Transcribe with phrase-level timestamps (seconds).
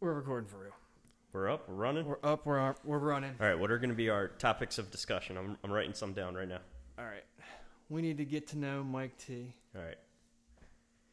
[0.00, 0.72] We're recording for real.
[1.32, 1.68] We're up.
[1.68, 2.06] We're running.
[2.06, 2.46] We're up.
[2.46, 3.34] We're we're running.
[3.38, 3.58] All right.
[3.58, 5.36] What are going to be our topics of discussion?
[5.36, 6.60] I'm I'm writing some down right now.
[6.98, 7.22] All right.
[7.90, 9.98] We need to get to know Mike T, All right.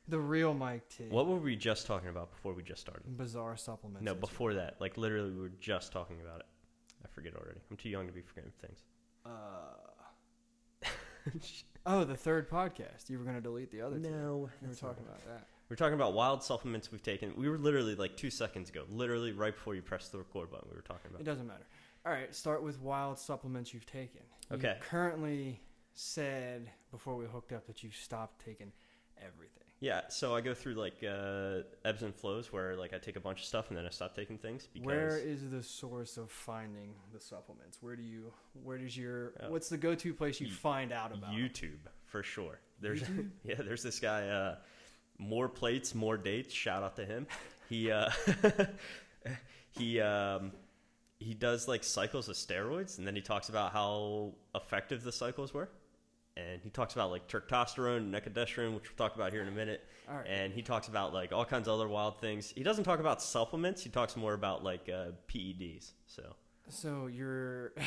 [0.07, 1.05] the real Mike T.
[1.09, 3.17] What were we just talking about before we just started?
[3.17, 4.05] Bizarre supplements.
[4.05, 4.75] No, before that.
[4.79, 6.45] Like literally, we were just talking about it.
[7.03, 7.59] I forget already.
[7.69, 8.79] I'm too young to be forgetting things.
[9.25, 9.29] Uh,
[11.87, 13.09] oh, the third podcast.
[13.09, 14.09] You were going to delete the other two.
[14.09, 15.47] No, You were talking about that.
[15.69, 17.33] We're talking about wild supplements we've taken.
[17.35, 20.67] We were literally like two seconds ago, literally right before you pressed the record button.
[20.71, 21.19] We were talking about.
[21.21, 21.65] It doesn't matter.
[22.05, 22.33] All right.
[22.33, 24.21] Start with wild supplements you've taken.
[24.49, 24.77] You Okay.
[24.79, 25.59] currently
[25.93, 28.71] said before we hooked up that you stopped taking
[29.17, 29.63] everything.
[29.79, 30.01] Yeah.
[30.07, 33.39] So I go through like uh, ebbs and flows where like I take a bunch
[33.41, 36.95] of stuff and then I stop taking things because Where is the source of finding
[37.13, 37.79] the supplements?
[37.81, 38.31] Where do you?
[38.63, 39.33] Where does your?
[39.39, 41.31] Uh, what's the go-to place you y- find out about?
[41.31, 42.59] YouTube for sure.
[42.79, 43.29] There's YouTube?
[43.43, 44.29] yeah, there's this guy.
[44.29, 44.55] Uh,
[45.17, 46.53] more plates, more dates.
[46.53, 47.27] Shout out to him.
[47.69, 48.09] He uh,
[49.71, 50.51] he um,
[51.19, 55.53] he does like cycles of steroids, and then he talks about how effective the cycles
[55.53, 55.69] were.
[56.35, 59.51] And he talks about like turkesterone and ecdystron, which we'll talk about here in a
[59.51, 59.83] minute.
[60.07, 60.27] Right.
[60.27, 62.53] And he talks about like all kinds of other wild things.
[62.55, 63.83] He doesn't talk about supplements.
[63.83, 65.93] He talks more about like uh, PEDs.
[66.05, 66.35] So
[66.69, 67.73] So you're.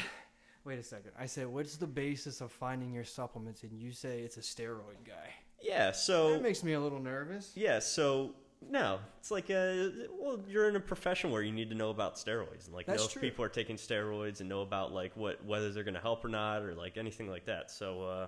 [0.65, 1.13] Wait a second.
[1.19, 3.63] I said, what's the basis of finding your supplements?
[3.63, 5.33] And you say it's a steroid guy.
[5.63, 5.93] Yeah.
[5.93, 7.53] So That makes me a little nervous.
[7.55, 8.35] Yeah, so
[8.69, 12.17] no, it's like a well, you're in a profession where you need to know about
[12.17, 13.23] steroids and like That's know if true.
[13.23, 16.29] people are taking steroids and know about like what whether they're going to help or
[16.29, 17.71] not or like anything like that.
[17.71, 18.27] So uh,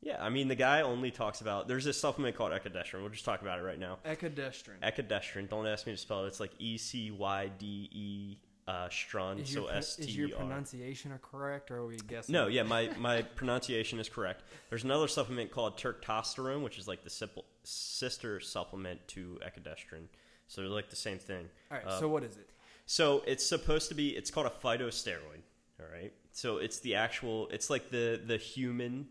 [0.00, 3.00] yeah, I mean the guy only talks about there's this supplement called ecdystron.
[3.00, 3.98] We'll just talk about it right now.
[4.06, 4.80] Ecodestrin.
[4.82, 5.48] Ecdystron.
[5.48, 6.28] Don't ask me to spell it.
[6.28, 8.36] It's like E C Y D E
[8.66, 9.40] uh, strun.
[9.40, 10.38] Is So your, S is your E R.
[10.38, 12.32] pronunciation correct, or are we guessing?
[12.32, 14.42] No, yeah, my, my pronunciation is correct.
[14.70, 20.06] There's another supplement called turkesterone, which is like the simple, sister supplement to ecdystron.
[20.48, 21.48] So they're like the same thing.
[21.70, 21.86] All right.
[21.86, 22.50] Uh, so what is it?
[22.86, 24.10] So it's supposed to be.
[24.10, 25.42] It's called a phytosteroid.
[25.80, 26.12] All right.
[26.32, 27.48] So it's the actual.
[27.48, 29.08] It's like the the human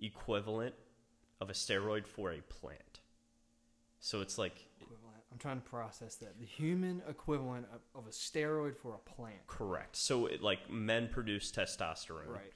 [0.00, 0.74] equivalent
[1.40, 3.00] of a steroid for a plant.
[4.00, 4.65] So it's like.
[5.36, 6.38] I'm trying to process that.
[6.40, 9.46] The human equivalent of, of a steroid for a plant.
[9.46, 9.94] correct.
[9.94, 12.26] So it, like men produce testosterone.
[12.28, 12.52] Right.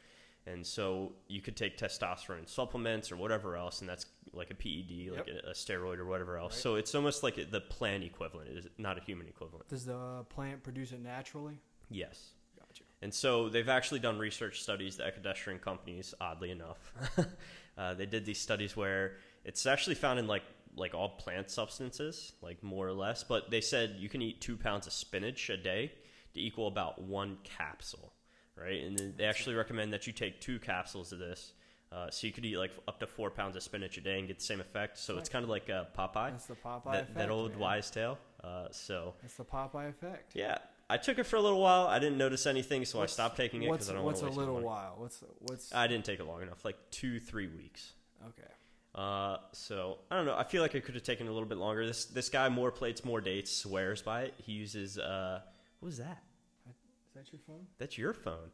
[0.47, 5.11] And so you could take testosterone supplements or whatever else, and that's like a PED,
[5.15, 5.45] like Yep.
[5.45, 6.55] a, a steroid or whatever else.
[6.55, 6.63] Right.
[6.63, 8.49] So it's almost like the plant equivalent.
[8.49, 9.69] is not a human equivalent.
[9.69, 11.59] Does the plant produce it naturally?
[11.91, 12.31] Yes.
[12.59, 12.85] Gotcha.
[13.03, 16.95] And so they've actually done research studies, the ecdystron companies, oddly enough.
[17.77, 20.45] uh, they did these studies where it's actually found in like
[20.77, 23.23] like all plant substances, like more or less.
[23.25, 25.93] But they said you can eat two pounds of spinach a day
[26.35, 28.13] to equal about one capsule,
[28.57, 28.83] right?
[28.83, 31.53] And they actually recommend that you take two capsules of this.
[31.93, 34.29] Uh, so you could eat like up to four pounds of spinach a day and
[34.29, 34.97] get the same effect.
[34.97, 37.15] So it's kind of like a Popeye, That's the Popeye that, effect.
[37.17, 37.59] that old man.
[37.59, 38.17] wise tale.
[38.45, 40.31] Uh, so it's the Popeye effect.
[40.37, 41.89] yeah, I took it for a little while.
[41.89, 44.35] I didn't notice anything, so What's- I stopped taking it because I don't what's want
[44.35, 44.95] a to waste my little while?
[44.99, 47.93] What's what's I didn't take it long enough, like two, three weeks.
[48.25, 48.49] okay?
[48.95, 50.35] Uh, so I don't know.
[50.37, 51.87] I feel like I could have taken a little bit longer.
[51.87, 54.35] This this guy more plates, more dates, swears by it.
[54.39, 55.41] He uses uh,
[55.79, 56.23] what was that?
[56.69, 57.67] Is that your phone?
[57.79, 58.51] That's your phone.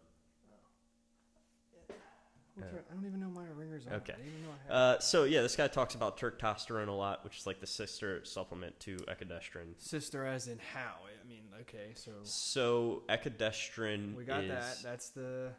[2.59, 3.95] Your- I don't even know my ringers on.
[3.95, 4.15] Okay.
[4.15, 6.93] I didn't even know I had Uh, so yeah, this guy talks about turkesterone a
[6.93, 9.75] lot, which is like the sister supplement to ecdystron.
[9.77, 10.95] sister as in how?
[11.05, 14.79] I mean, okay, so So ecdystron we got is that.
[14.83, 15.51] That's the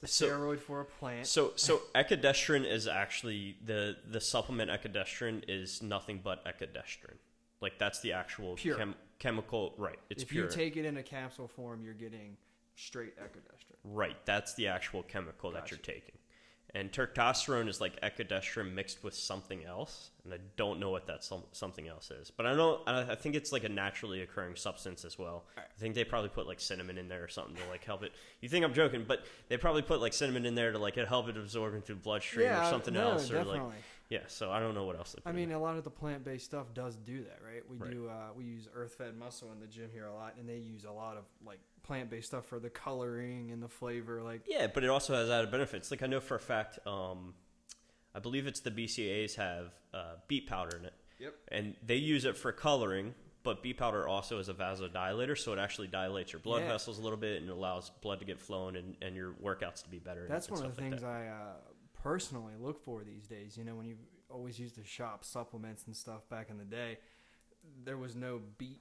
[0.00, 1.26] the So- steroid for a plant.
[1.26, 7.14] So so ecdystron is actually the the supplement ecdystron is nothing but ecdystron.
[7.60, 8.76] Like that's the actual Pure.
[8.76, 9.98] chem- chemical right.
[10.10, 10.44] It's if pure.
[10.44, 12.36] you take it in a capsule form, you're getting
[12.74, 13.76] straight ecodestrin.
[13.84, 16.14] right, that's the actual chemical that you're taking.
[16.76, 21.24] And turkesterone is like ecdystron mixed with something else, and I don't know what that
[21.24, 22.30] some, something else is.
[22.30, 25.46] But I know I think it's like a naturally occurring substance as well.
[25.56, 28.12] I think they probably put like cinnamon in there or something to like help it.
[28.42, 31.30] You think I'm joking, but they probably put like cinnamon in there to like help
[31.30, 33.60] it absorb into the bloodstream or something no, else or definitely.
[33.60, 33.72] like
[34.08, 34.20] yeah.
[34.28, 35.12] So I don't know what else.
[35.12, 37.62] They put I in mean, a lot of the plant-based stuff does do that, right?
[37.68, 37.90] We Right.
[37.90, 38.08] do.
[38.08, 40.90] Uh, we use earth-fed muscle in the gym here a lot, and they use a
[40.92, 44.22] lot of like plant-based stuff for the coloring and the flavor.
[44.22, 45.90] Like, Yeah, but it also has added benefits.
[45.90, 47.34] Like I know for a fact, um,
[48.14, 50.94] I believe it's the BCAAs have uh, beet powder in it.
[51.18, 51.34] Yep.
[51.48, 55.58] And they use it for coloring, but beet powder also is a vasodilator, so it
[55.58, 56.68] actually dilates your blood Yeah.
[56.68, 59.88] vessels a little bit and allows blood to get flowing and, and your workouts to
[59.88, 60.22] be better.
[60.22, 61.08] and- that's and one of the stuff like things that.
[61.08, 61.54] I uh,
[62.06, 63.56] personally look for these days.
[63.56, 63.96] You know, when you
[64.30, 66.98] always used to shop supplements and stuff back in the day,
[67.84, 68.80] there was no beet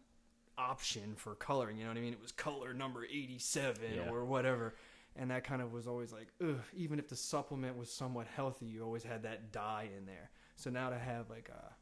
[0.58, 1.78] option for coloring.
[1.78, 2.14] You know what I mean?
[2.14, 4.10] It was color number eighty-seven Yeah.
[4.12, 4.76] or whatever.
[5.16, 8.66] And that kind of was always like, ugh, even if the supplement was somewhat healthy,
[8.66, 10.30] you always had that dye in there.
[10.56, 11.74] So now to have like a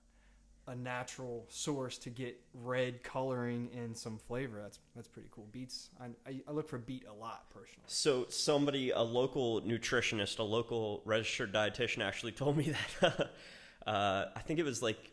[0.68, 4.60] a natural source to get red coloring and some flavor.
[4.62, 5.48] That's that's pretty cool.
[5.51, 5.89] Beets.
[6.00, 7.83] I, I, look for beet a lot personally.
[7.88, 13.30] So somebody, a local nutritionist, a local registered dietitian, actually told me that.
[13.88, 15.12] uh, I think it was like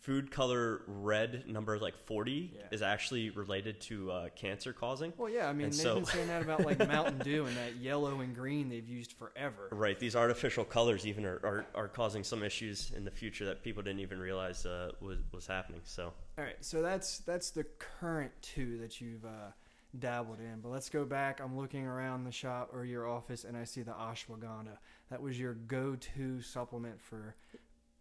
[0.00, 2.62] food color red number like 40 Yeah.
[2.70, 5.12] is actually related to uh, cancer causing.
[5.18, 5.46] Well, yeah.
[5.48, 8.20] I mean, And they've so- been saying that about like Mountain Dew and that yellow
[8.20, 9.68] and green they've used forever.
[9.72, 13.62] Right, these artificial colors even are, are, are causing some issues in the future that
[13.62, 15.82] people didn't even realize uh, was was happening.
[15.84, 19.52] So All right, so that's that's the current two that you've uh,
[19.98, 20.60] dabbled in.
[20.62, 21.40] But let's go back.
[21.40, 24.78] I'm looking around the shop or your office, and I see the ashwagandha.
[25.10, 27.34] That was your go-to supplement for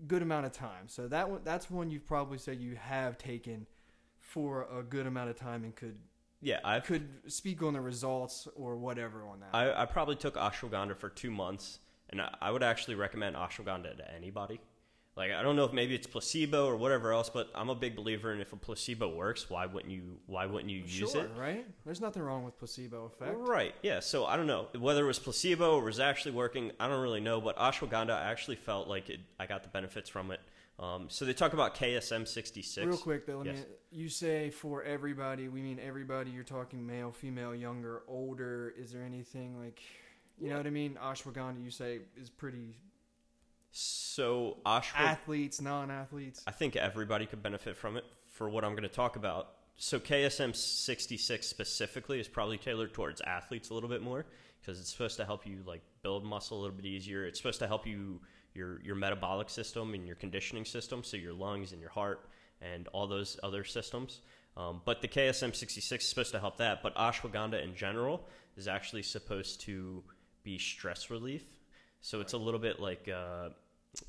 [0.07, 0.87] good amount of time.
[0.87, 3.65] So that one, that's one you've probably said you have taken
[4.17, 5.97] for a good amount of time and could
[6.41, 9.49] yeah, I've could speak on the results or whatever on that.
[9.53, 11.79] I, I probably took ashwagandha for two months,
[12.09, 14.61] and I, I would actually recommend ashwagandha to anybody.
[15.19, 17.93] Like I don't know if maybe it's placebo or whatever else, but I'm a big
[17.93, 20.17] believer in if a placebo works, why wouldn't you?
[20.27, 21.31] Why wouldn't you use sure, it?
[21.37, 21.65] right?
[21.85, 23.35] There's nothing wrong with placebo effect.
[23.37, 23.75] Right.
[23.83, 23.99] Yeah.
[23.99, 26.71] So I don't know whether it was placebo or was actually working.
[26.79, 30.09] I don't really know, but ashwagandha, I actually felt like it, I got the benefits
[30.09, 30.39] from it.
[30.79, 32.87] Um, so they talk about KSM 66.
[32.87, 33.57] Real quick though, let Yes.
[33.57, 36.31] me, you say for everybody, we mean everybody.
[36.31, 38.73] You're talking male, female, younger, older.
[38.77, 39.81] Is there anything like,
[40.39, 40.97] you know what I mean?
[41.03, 42.77] Ashwagandha, you say is pretty
[43.71, 44.99] So ashwagandha.
[44.99, 46.43] athletes, non-athletes.
[46.47, 49.49] I think everybody could benefit from it for what I'm going to talk about.
[49.77, 54.25] So KSM 66 specifically is probably tailored towards athletes a little bit more
[54.59, 57.25] because it's supposed to help you like build muscle a little bit easier.
[57.25, 58.19] It's supposed to help you
[58.53, 62.27] your your metabolic system and your conditioning system, so your lungs and your heart
[62.61, 64.19] and all those other systems.
[64.57, 66.83] Um, but the KSM 66 is supposed to help that.
[66.83, 68.27] But ashwagandha in general
[68.57, 70.03] is actually supposed to
[70.43, 71.43] be stress relief.
[72.01, 73.49] So it's a little bit like uh,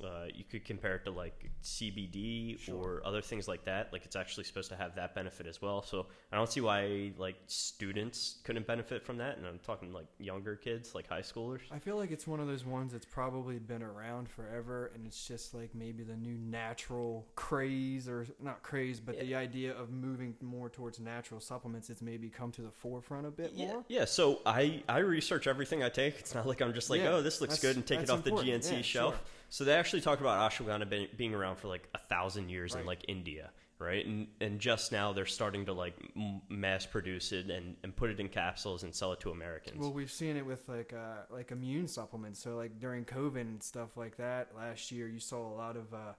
[0.05, 2.77] uh, you could compare it to like CBD Sure.
[2.77, 3.93] or other things like that.
[3.93, 5.83] Like it's actually supposed to have that benefit as well.
[5.83, 9.39] So I don't see why like students couldn't benefit from that.
[9.39, 11.61] And I'm talking like younger kids, like high schoolers.
[11.71, 15.27] I feel like it's one of those ones that's probably been around forever, and it's
[15.27, 20.35] just like maybe the new natural craze, or not craze, but the idea of moving
[20.43, 21.89] more towards natural supplements.
[21.91, 23.85] It's maybe come to the forefront a bit Yeah, more.
[23.89, 24.05] yeah.
[24.05, 26.19] So I I research everything I take.
[26.19, 28.11] It's not like I'm just like, Yeah, oh, this looks that's- good and take it
[28.11, 28.31] off the.
[28.31, 29.15] GNC Yeah, shelf.
[29.17, 29.25] sure.
[29.53, 32.87] So they actually talk about ashwagandha being, being around for like a thousand years in
[32.87, 34.07] like India, right?
[34.07, 35.95] And and just now they're starting to like
[36.49, 39.79] mass produce it and, and put it in capsules and sell it to Americans.
[39.79, 42.41] Well, we've seen it with like uh, like immune supplements.
[42.41, 45.93] So like during COVID and stuff like that last year, you saw a lot of
[45.93, 46.13] uh,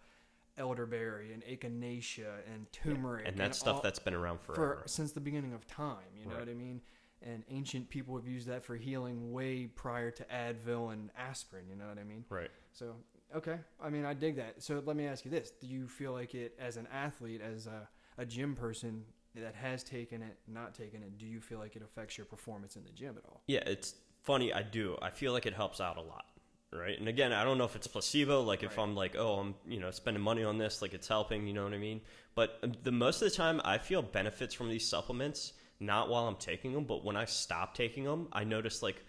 [0.57, 4.81] elderberry and echinacea and turmeric and that's stuff all- that's been around forever.
[4.83, 5.97] for since the beginning of time.
[6.17, 6.39] You know Right.
[6.41, 6.81] what I mean?
[7.23, 11.65] And ancient people have used that for healing way prior to Advil and aspirin.
[11.69, 12.25] You know what I mean?
[12.29, 12.49] right.
[12.73, 12.95] So
[13.35, 14.61] okay, I mean I dig that.
[14.61, 17.67] So let me ask you this: Do you feel like it as an athlete, as
[17.67, 17.87] a,
[18.17, 19.03] a gym person
[19.35, 21.17] that has taken it, not taken it?
[21.17, 23.41] Do you feel like it affects your performance in the gym at all?
[23.47, 24.53] Yeah, it's funny.
[24.53, 24.97] I do.
[25.01, 26.25] I feel like it helps out a lot,
[26.71, 26.97] right?
[26.97, 28.41] And again, I don't know if it's placebo.
[28.41, 31.47] Like if I'm like, oh, I'm you know spending money on this, like it's helping.
[31.47, 32.01] You know what I mean?
[32.35, 36.35] But the most of the time, I feel benefits from these supplements not while I'm
[36.35, 39.03] taking them, but when I stop taking them, I notice like.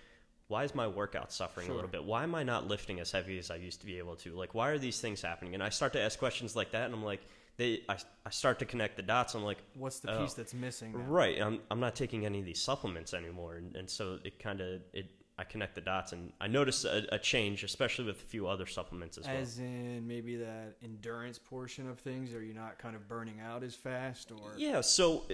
[0.53, 2.05] Why is my workout suffering a little bit?
[2.05, 4.35] Why am I not lifting as heavy as I used to be able to?
[4.35, 5.55] Like, why are these things happening?
[5.55, 7.23] And I start to ask questions like that, and I'm like,
[7.57, 7.97] they, I,
[8.27, 9.35] I start to connect the dots.
[9.35, 10.21] I'm like, What's the Oh.
[10.23, 10.93] piece that's missing?
[10.93, 11.09] then?
[11.09, 11.41] Right.
[11.41, 13.55] I'm, I'm not taking any of these supplements anymore.
[13.57, 15.07] And, and so it kind of, it,
[15.39, 18.67] I connect the dots and I notice a, a change, especially with a few other
[18.67, 19.37] supplements as well.
[19.37, 23.63] As in maybe that endurance portion of things, are you not kind of burning out
[23.63, 24.83] as fast, or Yeah.
[24.83, 25.25] So,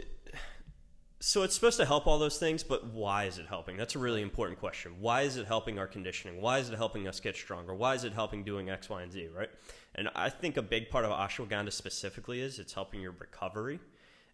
[1.20, 3.76] so it's supposed to help all those things, but why is it helping?
[3.76, 4.92] That's a really important question.
[5.00, 6.40] Why is it helping our conditioning?
[6.40, 7.74] Why is it helping us get stronger?
[7.74, 9.50] Why is it helping doing X, Y, and Z, right?
[9.94, 13.80] And I think a big part of ashwagandha specifically is it's helping your recovery.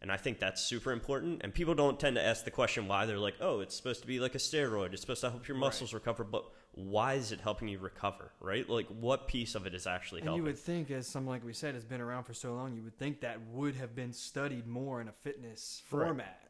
[0.03, 1.41] And I think that's super important.
[1.43, 3.07] And people don't tend to ask the question why.
[3.07, 4.93] They're like, oh, it's supposed to be like a steroid.
[4.93, 6.25] It's supposed to help your muscles recover.
[6.25, 8.69] But why is it helping you recover, right?
[8.69, 10.43] Like, what piece of it is actually And helping?
[10.43, 12.83] you would think, as some like we said has been around for so long, you
[12.83, 16.09] would think that would have been studied more in a fitness Right.
[16.09, 16.44] format.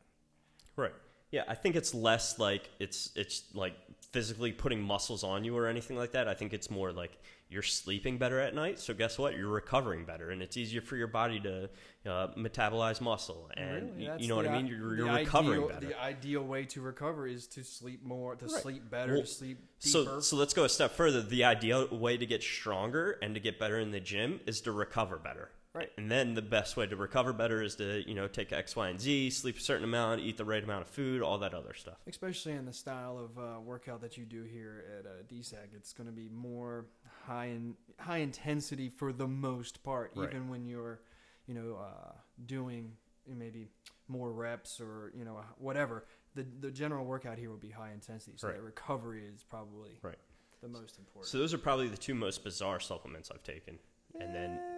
[0.77, 0.93] Right.
[1.31, 3.75] Yeah, I think it's less like it's it's like
[4.13, 6.29] physically putting muscles on you or anything like that.
[6.29, 8.79] I think it's more like you're sleeping better at night.
[8.79, 9.37] So guess what?
[9.37, 11.69] You're recovering better, and it's easier for your body to
[12.09, 14.23] uh, metabolize muscle, and Really?
[14.23, 14.67] you, know what I mean.
[14.67, 15.87] You're, you're recovering ideal, better.
[15.87, 18.63] The ideal way to recover is to sleep more, to Right.
[18.63, 20.05] sleep better, Well, to sleep deeper.
[20.05, 21.21] So, so let's go a step further.
[21.23, 24.73] The ideal way to get stronger and to get better in the gym is to
[24.73, 25.51] recover better.
[25.75, 25.91] Right.
[25.99, 28.89] And then the best way to recover better is to, you know, take X, Y,
[28.89, 31.75] and Z, sleep a certain amount, eat the right amount of food, all that other
[31.75, 31.97] stuff.
[32.07, 35.93] Especially in the style of uh, workout that you do here at uh, DESAC, it's
[35.93, 36.87] going to be more
[37.27, 40.13] high in high intensity for the most part.
[40.15, 40.29] Right.
[40.31, 41.01] Even when you're
[41.47, 42.13] you know, uh,
[42.47, 42.93] doing
[43.27, 43.69] maybe
[44.09, 46.05] more reps or you know whatever.
[46.35, 48.57] The the general workout here will be high intensity, so Right.
[48.57, 50.19] that recovery is probably Right.
[50.63, 51.27] the most important.
[51.31, 53.79] So those are probably the two most bizarre supplements I've taken.
[54.21, 54.74] And then Eh,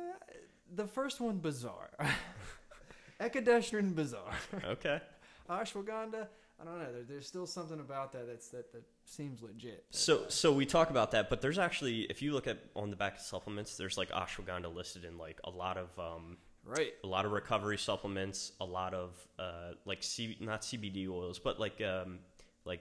[0.75, 1.91] the first one bizarre,
[3.21, 5.01] ecodestrin bizarre, okay.
[5.51, 6.29] ashwagandha.
[6.59, 6.91] I don't know.
[6.91, 9.85] There, there's still something about that that's that that seems legit.
[9.91, 12.97] So so we talk about that, but there's actually if you look at on the
[12.97, 16.95] back of supplements, there's like ashwagandha listed in like a lot of um, right.
[17.05, 21.61] a lot of recovery supplements, a lot of uh, like C- not CBD oils, but
[21.61, 22.21] like um,
[22.65, 22.81] like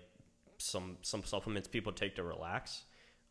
[0.57, 2.83] some some supplements people take to relax.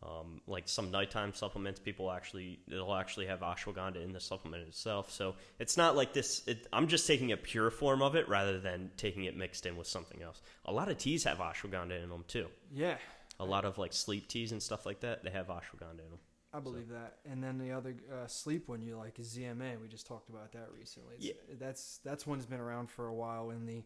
[0.02, 5.10] Um, like some nighttime supplements, people actually they'll actually have ashwagandha in the supplement itself.
[5.10, 6.42] So it's not like this.
[6.46, 9.76] It, I'm just taking a pure form of it rather than taking it mixed in
[9.76, 10.42] with something else.
[10.66, 12.48] A lot of teas have ashwagandha in them too.
[12.70, 12.96] Yeah,
[13.40, 16.20] A lot of like sleep teas and stuff like that, they have ashwagandha in them.
[16.52, 17.16] I believe that.
[17.28, 19.80] And then the other uh, sleep one you like is ZMA.
[19.80, 21.14] We just talked about that recently.
[21.18, 23.82] It's, That's that's one that's been around for a while in the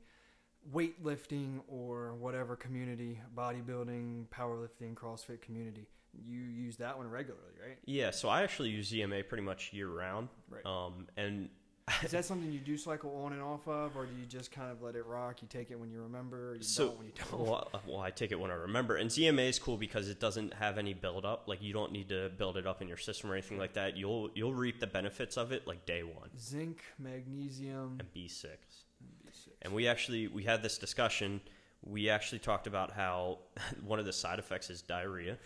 [0.73, 5.87] weightlifting or whatever community, bodybuilding, powerlifting, CrossFit community.
[6.27, 7.79] You use that one regularly, right?
[7.85, 10.29] Yeah, so I actually use ZMA pretty much year round.
[10.51, 10.65] Right.
[10.67, 11.49] Um, and
[12.03, 14.71] Is that something you do cycle on and off of, or do you just kind
[14.71, 15.41] of let it rock?
[15.41, 17.41] You take it when you remember, you so, don't when you don't.
[17.41, 18.97] well, uh, well, I take it when I remember.
[18.97, 21.45] And ZMA is cool because it doesn't have any build up.
[21.47, 23.97] Like you don't need to build it up in your system or anything like that.
[23.97, 26.29] You'll you'll reap the benefits of it like day one.
[26.39, 28.45] Zinc, magnesium, And B6.
[28.45, 29.49] and B6.
[29.63, 31.41] And we actually we had this discussion.
[31.85, 33.39] We actually talked about how
[33.85, 35.39] one of the side effects is diarrhea,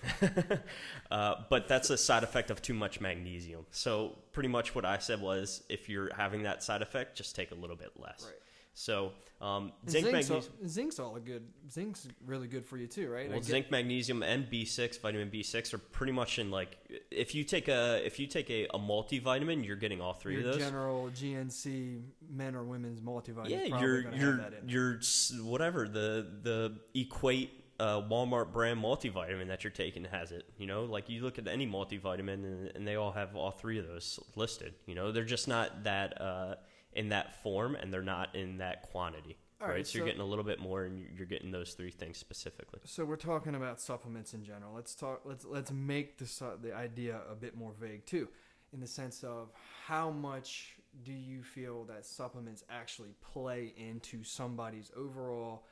[1.10, 3.66] uh, but that's a side effect of too much magnesium.
[3.70, 7.50] So pretty much what I said was, if you're having that side effect, just take
[7.50, 8.24] a little bit less.
[8.24, 8.34] Right.
[8.74, 11.42] So um, zinc, zinc's, magnesium, all, zinc's all a good.
[11.70, 13.30] Zinc's really good for you too, right?
[13.30, 16.78] Well, zinc, magnesium, and B6, vitamin B6 are pretty much in like
[17.10, 20.46] if you take a if you take a, a multivitamin, you're getting all three your
[20.46, 20.62] of those.
[20.62, 23.50] general GNC men or women's multivitamin.
[23.50, 24.68] yeah, probably you're you're that in.
[24.68, 25.00] you're
[25.42, 30.44] whatever the the equate uh, Walmart brand multivitamin that you're taking has it.
[30.56, 33.78] You know, like you look at any multivitamin and, and they all have all three
[33.78, 34.74] of those listed.
[34.86, 36.54] You know, they're just not that uh,
[36.94, 39.37] in that form and they're not in that quantity.
[39.61, 41.92] All right, right, so, you're getting a little bit more, and you're getting those three
[41.92, 42.80] things specifically.
[42.84, 44.75] So we're talking about supplements in general.
[44.75, 45.20] Let's talk.
[45.25, 48.28] Let's let's make the the idea a bit more vague too,
[48.72, 49.52] in the sense of
[49.87, 55.64] how much do you feel that supplements actually play into somebody's overall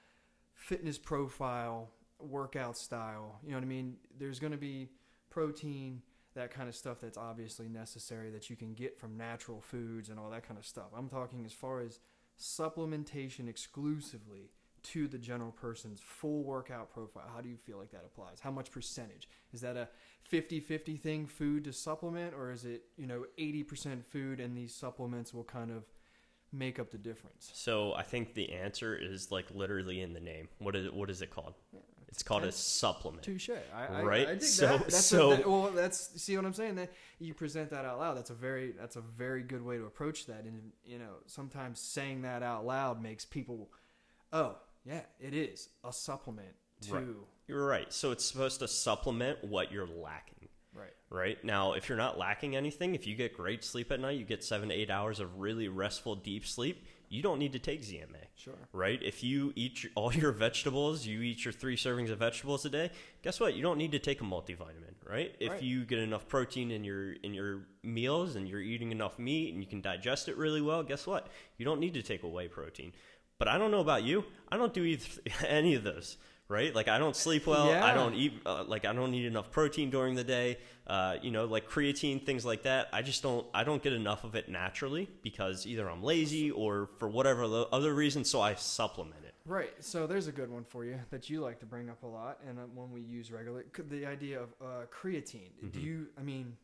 [0.55, 3.41] fitness profile, workout style.
[3.43, 3.97] You know what I mean?
[4.17, 4.89] There's going to be
[5.31, 6.03] protein,
[6.41, 10.19] that kind of stuff that's obviously necessary that you can get from natural foods and
[10.19, 10.87] all that kind of stuff.
[10.97, 12.01] I'm talking as far as
[12.41, 14.51] supplementation exclusively
[14.83, 17.31] to the general person's full workout profile.
[17.35, 18.41] How do you feel like that applies?
[18.41, 19.29] How much percentage?
[19.53, 19.89] Is that a
[20.33, 25.35] 50-50 thing food to supplement or is it, you know, 80% food and these supplements
[25.35, 25.85] will kind of
[26.53, 27.51] make up the difference?
[27.53, 30.49] So I think the answer is like literally in the name.
[30.59, 31.53] What is it, what is it called?
[32.11, 33.23] It's called a supplement.
[33.23, 33.51] Touche.
[33.75, 34.29] I, I, Right?
[34.29, 34.79] I dig So- that.
[34.81, 36.75] That's so- a, that, well, that's see what I'm saying.
[36.75, 38.17] That you present that out loud.
[38.17, 40.45] That's a very that's a very good way to approach that.
[40.45, 43.71] And you know, sometimes saying that out loud makes people,
[44.33, 47.05] oh yeah, it is a supplement to Right.
[47.47, 47.93] You're right.
[47.93, 50.49] So it's supposed to supplement what you're lacking.
[50.75, 50.93] right.
[51.11, 54.25] Right now, if you're not lacking anything, if you get great sleep at night, you
[54.25, 56.87] get seven to eight hours of really restful, deep sleep.
[57.11, 58.17] You don't need to take ZMA.
[58.37, 58.55] Sure.
[58.73, 59.03] right?
[59.03, 62.71] If you eat your- all your vegetables, you eat your three servings of vegetables a
[62.71, 62.91] day.
[63.23, 63.55] Guess what?
[63.55, 65.35] You don't need to take a multivitamin, right?
[65.39, 65.63] If Right.
[65.63, 69.63] you get enough protein in your in your meals and you're eating enough meat and
[69.63, 71.27] you can digest it really well, guess what?
[71.59, 72.95] You don't need to take a whey protein.
[73.39, 74.25] But I don't know about you.
[74.51, 75.05] I don't do either,
[75.47, 76.17] any of those.
[76.51, 77.71] Right, like I don't sleep well.
[77.71, 80.59] I don't eat uh, like I don't eat enough protein during the day.
[80.85, 82.89] Uh, you know, like creatine, things like that.
[82.93, 83.47] I just don't.
[83.55, 87.69] I don't get enough of it naturally because either I'm lazy or for whatever the
[87.73, 88.25] other reason.
[88.25, 89.35] So I supplement it.
[89.47, 89.73] Right.
[89.79, 92.41] So there's a good one for you that you like to bring up a lot,
[92.49, 93.67] and uh, one we use regularly.
[93.89, 95.51] The idea of uh, creatine.
[95.61, 95.87] Do Mm-hmm.
[95.87, 96.07] you?
[96.19, 96.57] I mean,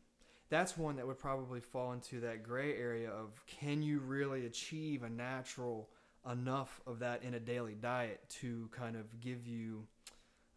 [0.49, 5.03] that's one that would probably fall into that gray area of can you really achieve
[5.03, 5.89] a natural
[6.31, 9.85] enough of that in a daily diet to kind of give you,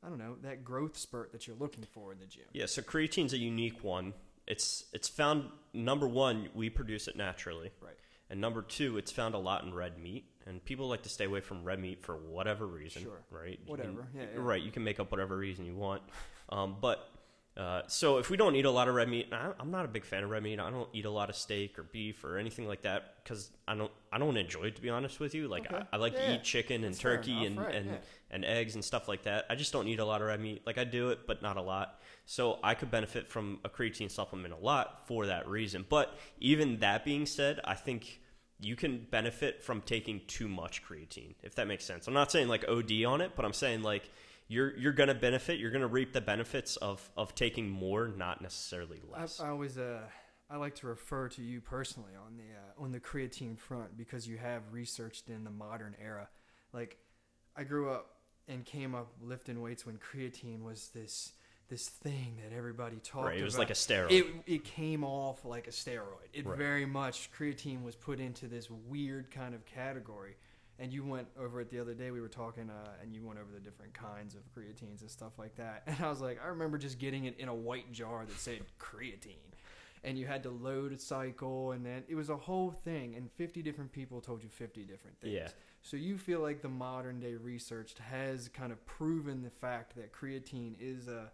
[0.02, 2.44] I don't know, that growth spurt that you're looking for in the gym.
[2.52, 4.14] Yeah, so creatine's a unique one.
[4.46, 7.94] It's it's found number one, we produce it naturally, Right.
[8.30, 11.26] and number two, it's found a lot in red meat, and people like to stay
[11.26, 13.22] away from red meat for whatever reason, Sure.
[13.30, 13.60] right?
[13.66, 14.02] Whatever.
[14.02, 14.38] can- Yeah, yeah.
[14.40, 14.60] right.
[14.62, 16.02] You can make up whatever reason you want,
[16.48, 17.08] um, but
[17.60, 19.88] Uh, so if we don't eat a lot of red meat, I, I'm not a
[19.88, 20.58] big fan of red meat.
[20.58, 23.74] I don't eat a lot of steak or beef or anything like that because I
[23.74, 25.46] don't I don't enjoy it to be honest with you.
[25.46, 25.76] Like Okay.
[25.92, 27.96] I, I like to eat chicken and turkey and right, and, yeah.
[28.30, 29.44] and eggs and stuff like that.
[29.50, 30.62] I just don't eat a lot of red meat.
[30.64, 32.00] Like I do it, but not a lot.
[32.24, 35.84] So I could benefit from a creatine supplement a lot for that reason.
[35.86, 38.20] But even that being said, I think
[38.58, 42.06] you can benefit from taking too much creatine, if that makes sense.
[42.06, 44.10] I'm not saying like OD on it, but I'm saying like
[44.50, 45.60] you're you're gonna benefit.
[45.60, 49.38] You're gonna reap the benefits of of taking more, not necessarily I, less.
[49.40, 50.00] I always uh,
[50.50, 54.26] I like to refer to you personally on the uh, on the creatine front because
[54.26, 56.28] you have researched in the modern era.
[56.72, 56.98] Like
[57.56, 58.16] I grew up
[58.48, 61.32] and came up lifting weights when creatine was this
[61.68, 63.68] this thing that everybody talked right, it was about.
[63.68, 64.10] like a steroid.
[64.10, 66.26] It, it came off like a steroid.
[66.32, 66.58] It Right.
[66.58, 70.34] very much creatine was put into this weird kind of category.
[70.80, 72.10] And you went over it the other day.
[72.10, 75.38] We were talking, uh, and you went over the different kinds of creatines and stuff
[75.38, 75.82] like that.
[75.86, 78.62] And I was like, I remember just getting it in a white jar that said
[78.78, 79.52] creatine,
[80.02, 83.14] and you had to load a cycle, and then it was a whole thing.
[83.14, 85.34] And fifty different people told you fifty different things.
[85.34, 85.48] Yeah.
[85.82, 90.12] So you feel like the modern day research has kind of proven the fact that
[90.12, 91.30] creatine is a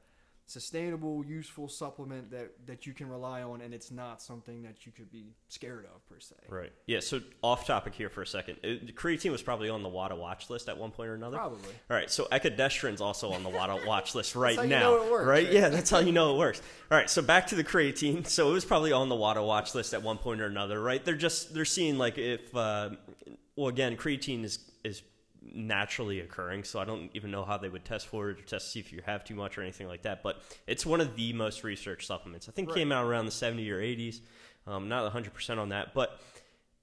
[0.46, 4.92] sustainable, useful supplement that, that you can rely on, and it's not something that you
[4.92, 6.36] could be scared of per se.
[6.48, 6.72] Right.
[6.86, 7.00] Yeah.
[7.00, 8.58] So off topic here for a second.
[8.62, 11.36] It, creatine was probably on the WADA watch list at one point or another.
[11.36, 11.72] Probably.
[11.90, 12.10] All right.
[12.10, 14.92] So ecodestrin's also on the WADA watch list right now.
[14.92, 15.26] works, right?
[15.26, 15.52] right?
[15.52, 15.68] Yeah.
[15.68, 16.62] That's how you know it works.
[16.90, 17.10] All right.
[17.10, 18.26] So back to the creatine.
[18.26, 20.80] So it was probably on the WADA watch list at one point or another.
[20.80, 21.04] Right.
[21.04, 22.90] They're just they're seeing like if uh,
[23.56, 25.02] well again creatine is is
[25.54, 28.66] naturally occurring so i don't even know how they would test for it or test
[28.66, 31.14] to see if you have too much or anything like that but it's one of
[31.16, 32.76] the most researched supplements i think Right.
[32.78, 34.20] came out around the 70s or 80s
[34.66, 36.20] um, not 100% on that but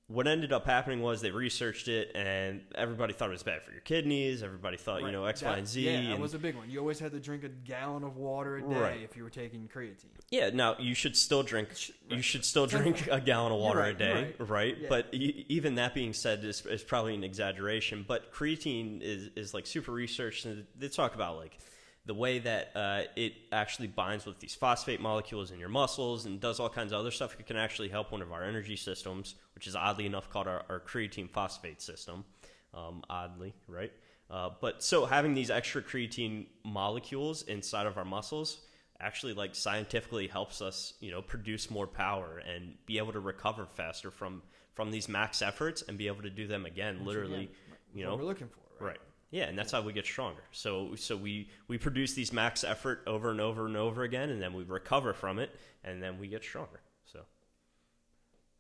[0.08, 3.72] what ended up happening was they researched it and everybody thought it was bad for
[3.72, 6.40] your kidneys everybody thought you know x That- y and z Yeah, that was a
[6.40, 6.70] big one.
[6.70, 9.02] You always had to drink a gallon of water a day Right.
[9.02, 10.06] if you were taking creatine.
[10.30, 11.70] Yeah, now you should still drink.
[12.10, 14.78] You should still drink a gallon of water right, a day, right?
[14.78, 14.90] Yeah.
[14.90, 18.04] But even that being said, is, is probably an exaggeration.
[18.08, 21.58] But creatine is is like super researched, and they talk about like
[22.06, 26.40] the way that uh, it actually binds with these phosphate molecules in your muscles and
[26.40, 27.36] does all kinds of other stuff.
[27.40, 30.64] It can actually help one of our energy systems, which is oddly enough called our,
[30.70, 32.26] our creatine phosphate system.
[32.74, 33.92] Um, oddly, right?
[34.30, 38.62] Uh, but so having these extra creatine molecules inside of our muscles
[39.00, 43.66] actually like scientifically helps us you know produce more power and be able to recover
[43.66, 44.42] faster from
[44.74, 47.50] from these max efforts and be able to do them again Which, literally again,
[47.94, 48.92] you what know we're looking for, right?
[48.92, 49.00] right
[49.34, 50.44] yeah and that's how we get stronger.
[50.52, 54.40] So so we we produce these max effort over and over and over again and
[54.42, 55.50] then we recover from it
[55.84, 56.80] and then we get stronger.
[57.06, 57.20] So.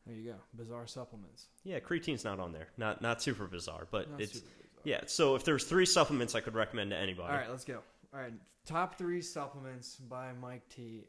[0.07, 0.35] There you go.
[0.55, 1.45] Bizarre supplements.
[1.63, 2.69] yeah creatine's not on there.
[2.77, 4.41] Not not super bizarre but Not it's
[4.83, 7.31] yeah so if there's three supplements i could recommend to anybody.
[7.31, 7.79] All right, let's go.
[8.11, 8.33] All right,
[8.65, 11.03] top three supplements by Mike T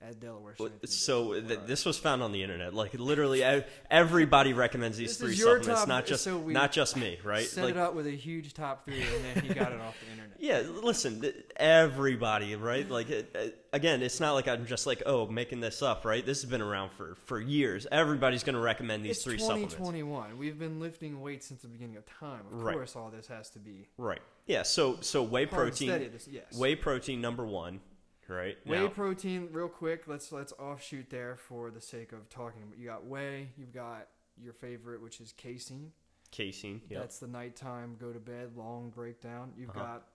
[0.00, 0.54] at Delaware.
[0.58, 1.66] Well, Strength So th- All right.
[1.66, 2.72] this was found on the internet.
[2.74, 3.42] Like literally,
[3.90, 7.46] everybody recommends these This three supplements, top- not just so we not just me, right?
[7.46, 9.96] set like, it up with a huge top three, and then he got it off
[10.04, 10.36] the internet.
[10.38, 10.62] yeah.
[10.82, 12.88] Listen, th- everybody, right?
[12.88, 16.24] Like it, it- again, it's not like I'm just like oh making this up, right?
[16.24, 17.86] This has been around for for years.
[17.90, 20.38] Everybody's going to recommend these it's three supplements, 2021.
[20.38, 22.40] We've been lifting weights since the beginning of time.
[22.52, 22.74] Of Right.
[22.74, 24.20] course, all this has to be right?
[24.46, 24.62] Yeah.
[24.62, 26.08] So so whey protein, steady.
[26.08, 26.56] This, yes.
[26.56, 27.80] whey protein number one,
[28.28, 28.56] right?
[28.66, 30.06] Whey Now- protein, real quick.
[30.06, 32.72] Let's let's offshoot there for the sake of talking.
[32.76, 33.50] You got whey.
[33.56, 34.08] You've got
[34.40, 35.92] your favorite, which is casein.
[36.30, 36.82] casein.
[36.90, 37.00] Yep.
[37.00, 39.52] That's the nighttime go to bed long breakdown.
[39.56, 39.80] You've Uh-huh.
[39.80, 40.08] got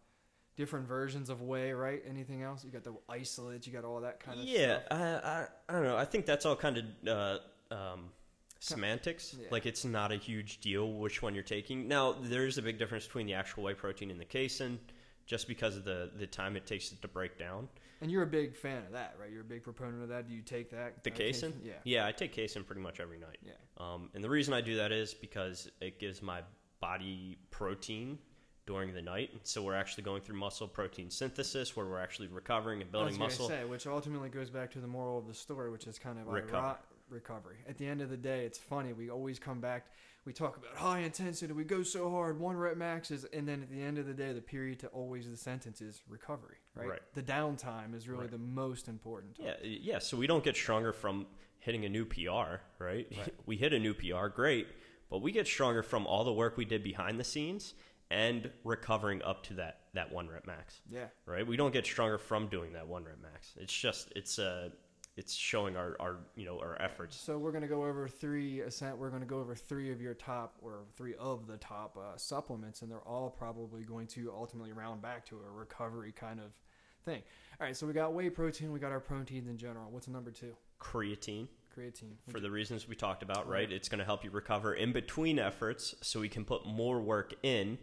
[0.56, 2.04] different versions of whey, right?
[2.08, 2.63] Anything else?
[2.63, 3.65] You got the isolates.
[3.65, 4.91] You got all that kind of yeah, stuff.
[4.91, 5.97] I, I I don't know.
[5.97, 8.12] I think that's all kind of uh, um,
[8.60, 9.36] semantics.
[9.39, 9.47] Yeah.
[9.52, 11.88] Like it's not a huge deal which one you're taking.
[11.88, 14.80] Now there's a big difference between the actual whey protein and the casein,
[15.26, 17.67] just because of the the time it takes it to break down.
[18.04, 19.32] And you're a big fan of that, right?
[19.32, 20.28] You're a big proponent of that.
[20.28, 21.02] Do you take that?
[21.06, 21.72] The uh, casein, Yeah.
[21.86, 23.38] yeah, I take casein pretty much every night.
[23.42, 23.54] Yeah.
[23.78, 26.42] Um, and the reason I do that is because it gives my
[26.82, 28.20] body protein
[28.66, 29.30] during the night.
[29.44, 33.18] So we're actually going through muscle protein synthesis, where we're actually recovering and I building
[33.18, 33.48] muscle.
[33.48, 36.28] say, which ultimately goes back to the moral of the story, which is kind of
[36.28, 36.76] Recover.
[37.13, 37.58] Recovery.
[37.67, 38.91] At the end of the day, it's funny.
[38.93, 39.88] We always come back.
[40.26, 41.52] We talk about high intensity.
[41.54, 44.32] We go so hard, one rep maxes, and then at the end of the day,
[44.32, 46.58] the period to always the sentence is recovery.
[46.76, 46.88] Right.
[46.89, 47.02] Right.
[47.13, 48.32] The downtime is really Right.
[48.32, 49.38] the most important.
[49.39, 49.99] Yeah, yeah.
[49.99, 51.28] So we don't get stronger from
[51.60, 53.08] hitting a new PR, right?
[53.17, 53.34] Right.
[53.45, 54.67] we hit a new PR, great,
[55.10, 57.73] but we get stronger from all the work we did behind the scenes
[58.10, 61.08] and recovering up to that that one rep max, Yeah.
[61.26, 61.45] right?
[61.45, 63.54] We don't get stronger from doing that one rep max.
[63.58, 64.69] It's just it's uh
[65.15, 67.15] it's showing our our you know our efforts.
[67.15, 68.97] So we're gonna go over three ascent.
[68.97, 72.82] We're gonna go over three of your top or three of the top uh, supplements,
[72.82, 76.47] and they're all probably going to ultimately round back to a recovery kind of
[77.06, 77.21] thing.
[77.60, 79.91] All right, so we got whey protein, we got our proteins in general.
[79.91, 80.56] What's number two?
[80.80, 81.47] Creatine,
[81.78, 82.15] Creatine.
[82.32, 83.60] for the reasons we talked about, Right.
[83.60, 83.71] right?
[83.71, 87.34] It's going to help you recover in between efforts so we can put more work
[87.43, 87.78] in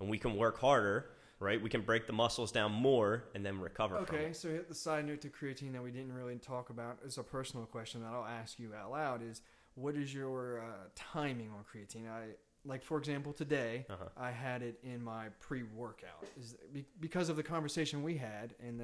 [0.00, 1.10] and we can work harder,
[1.40, 1.60] right?
[1.60, 4.74] We can break the muscles down more and then recover from Okay, so hit the
[4.74, 6.98] side note to creatine that we didn't really talk about.
[7.04, 9.42] It's a personal question that I'll ask you out loud: is
[9.74, 12.10] what is your uh, timing on creatine?
[12.10, 14.04] I like, for example, today Uh-huh.
[14.16, 16.26] I had it in my pre-workout.
[16.38, 16.56] Is
[17.00, 18.82] because of the conversation we had and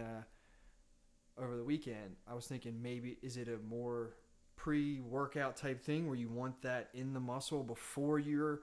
[1.36, 2.16] over the weekend.
[2.28, 4.14] I was thinking maybe is it a more
[4.56, 8.60] pre-workout type thing where you want that in the muscle before you're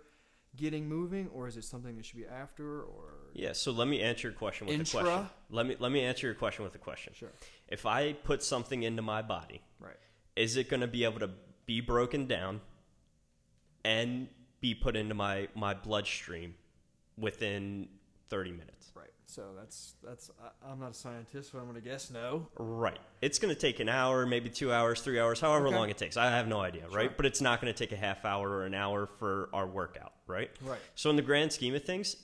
[0.56, 2.82] getting moving, or is it something that should be after?
[2.84, 5.30] Or Yeah, so let me answer your question with a question.
[5.50, 7.14] Let me let me answer your question with a question.
[7.16, 7.30] sure,
[7.68, 9.96] If I put something into my body, right.
[10.36, 11.30] is it going to be able to
[11.66, 12.62] be broken down
[13.86, 14.28] and
[14.60, 16.56] be put into my my bloodstream
[17.18, 17.88] within
[18.30, 18.92] 30 minutes?
[18.96, 19.08] Right.
[19.26, 20.30] So that's that's.
[20.42, 22.48] I, I'm not a scientist, but I'm going to guess no.
[22.58, 23.00] Right.
[23.22, 25.76] It's going to take an hour, maybe 2 hours, 3 hours, however Okay.
[25.76, 26.18] long it takes.
[26.18, 26.98] I have no idea, Sure.
[26.98, 27.16] right?
[27.16, 30.14] But it's not going to take a half hour or an hour for our workout,
[30.28, 30.52] right?
[30.62, 30.80] Right.
[30.96, 32.18] So in the grand scheme of things,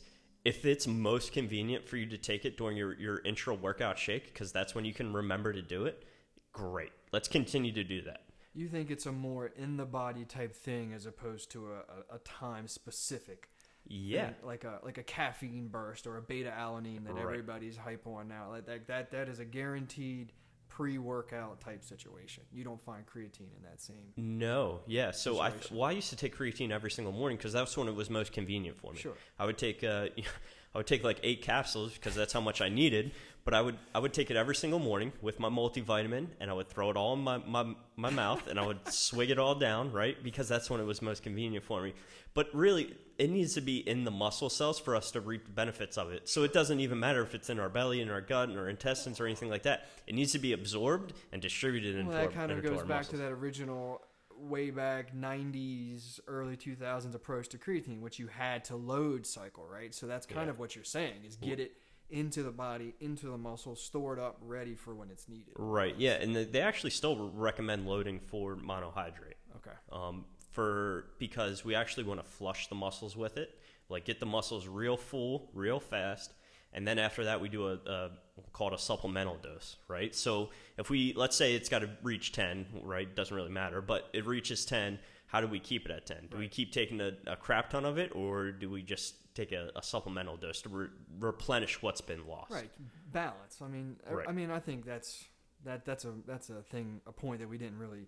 [0.47, 4.27] if it's most convenient for you to take it during your, your intra workout shake,
[4.27, 6.05] because that's when you can remember to do it,
[6.53, 6.91] great.
[7.11, 8.21] Let's continue to do that.
[8.53, 11.75] You think it's a more in the body type thing as opposed to a,
[12.13, 13.49] a, a time specific.
[13.89, 14.27] Yeah.
[14.27, 17.23] thing, like a like a caffeine burst or a beta alanine that Right.
[17.23, 18.49] everybody's hype on now.
[18.49, 20.31] Like that that that is a guaranteed
[20.69, 22.43] pre-workout type situation.
[22.53, 24.13] You don't find creatine in that same.
[24.15, 25.11] No, yeah.
[25.11, 27.95] So I, well, I used to take creatine every single morning because that's when it
[27.95, 28.99] was most convenient for me.
[28.99, 29.15] Sure.
[29.39, 30.07] I would take, uh,
[30.77, 33.11] I would take like eight capsules because that's how much I needed.
[33.43, 36.53] But I would, I would take it every single morning with my multivitamin, and I
[36.53, 39.55] would throw it all in my my, my mouth, and I would swig it all
[39.55, 40.21] down, right?
[40.21, 41.95] Because that's when it was most convenient for me.
[42.35, 45.51] But really, it needs to be in the muscle cells for us to reap the
[45.51, 46.29] benefits of it.
[46.29, 48.69] So it doesn't even matter if it's in our belly, in our gut, in our
[48.69, 49.87] intestines, or anything like that.
[50.05, 52.87] It needs to be absorbed and distributed into Well, our that kind of goes back
[52.87, 53.11] muscles.
[53.13, 54.03] to that original
[54.39, 59.93] way back 90s early 2000s approach to creatine which you had to load cycle right
[59.93, 60.51] so that's kind Yeah.
[60.51, 61.73] of what you're saying is get it
[62.09, 65.95] into the body into the muscle stored up ready for when it's needed Right.
[65.97, 69.35] Yeah, and they- they actually still recommend loading for monohydrate.
[69.57, 74.19] okay Um, for because we actually want to flush the muscles with it, like get
[74.19, 76.33] the muscles real full, real fast,
[76.73, 80.13] and then after that we do a, a we'll call it a supplemental dose, right?
[80.15, 83.13] So if we let's say it's got to reach ten, right?
[83.15, 84.99] Doesn't really matter, but it reaches ten.
[85.27, 86.27] How do we keep it at ten?
[86.31, 89.51] Do we keep taking a, a crap ton of it, or do we just take
[89.51, 90.87] a, a supplemental dose to re-
[91.19, 92.51] replenish what's been lost?
[92.51, 92.71] right
[93.11, 94.27] balance i mean I- Right.
[94.27, 95.25] i mean i think that's
[95.63, 98.07] that that's a that's a thing a point that we didn't really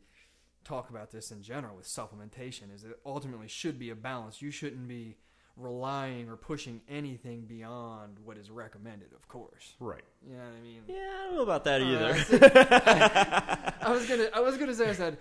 [0.63, 4.49] talk about this in general with supplementation is it ultimately should be a balance you
[4.51, 5.17] shouldn't be
[5.59, 10.01] relying or pushing anything beyond what is recommended of course Right.
[10.25, 12.13] you know what i mean Yeah, I don't know about that Uh, either.
[13.81, 15.17] I was gonna I was gonna say I said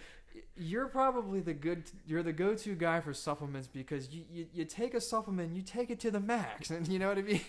[0.56, 4.94] you're probably the good you're the go-to guy for supplements because you, you, you take
[4.94, 7.40] a supplement you take it to the max and you know what I mean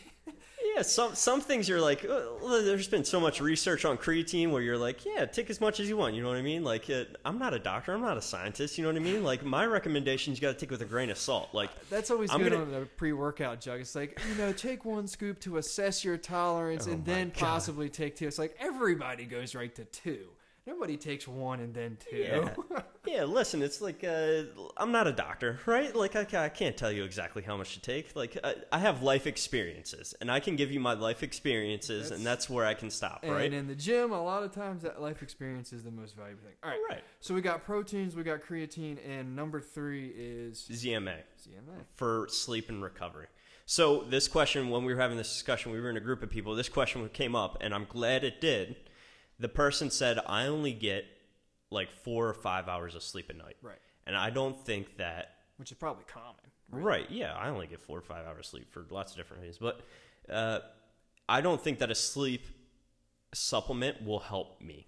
[0.76, 4.62] Yeah, some some things you're like, well, there's been so much research on creatine where
[4.62, 6.16] you're like, yeah, take as much as you want.
[6.16, 6.64] You know what I mean?
[6.64, 8.78] Like, uh, I'm not a doctor, I'm not a scientist.
[8.78, 9.24] You know what I mean?
[9.24, 11.50] Like, my recommendations you got to take with a grain of salt.
[11.54, 14.86] Like, that's always I'm good gonna- on the pre-workout jug it's like you know take
[14.86, 17.36] one scoop to assess your tolerance Oh and then God.
[17.38, 20.28] possibly take two it's like everybody goes right to two
[20.70, 22.54] nobody takes one and then two Yeah.
[23.08, 24.44] yeah, listen, it's like uh,
[24.78, 25.94] I'm not a doctor, right?
[25.96, 28.16] Like, I, I can't tell you exactly how much to take.
[28.16, 32.26] Like, I, I have life experiences, and I can give you my life experiences, and
[32.26, 33.30] that's where I can stop, right?
[33.30, 33.54] and right?
[33.54, 36.54] in the gym a lot of times that life experience is the most valuable thing
[36.64, 37.04] all right Right.
[37.20, 41.18] so we got proteins we got creatine and number three is ZMA.
[41.42, 41.84] ZMA.
[41.96, 43.28] for sleep and recovery.
[43.66, 46.30] So this question, when we were having this discussion, we were in a group of
[46.32, 46.56] people.
[46.56, 48.76] This question came up, and I'm glad it did.
[49.40, 51.06] The person said, "I only get
[51.72, 53.78] like four or five hours of sleep at night," Right.
[54.06, 55.36] and I don't think that.
[55.58, 56.36] Which is probably common.
[56.72, 57.10] Right?
[57.10, 59.58] Yeah, I only get four or five hours of sleep for lots of different reasons,
[59.60, 59.82] but
[60.34, 60.60] uh,
[61.28, 62.46] I don't think that a sleep
[63.34, 64.88] supplement will help me.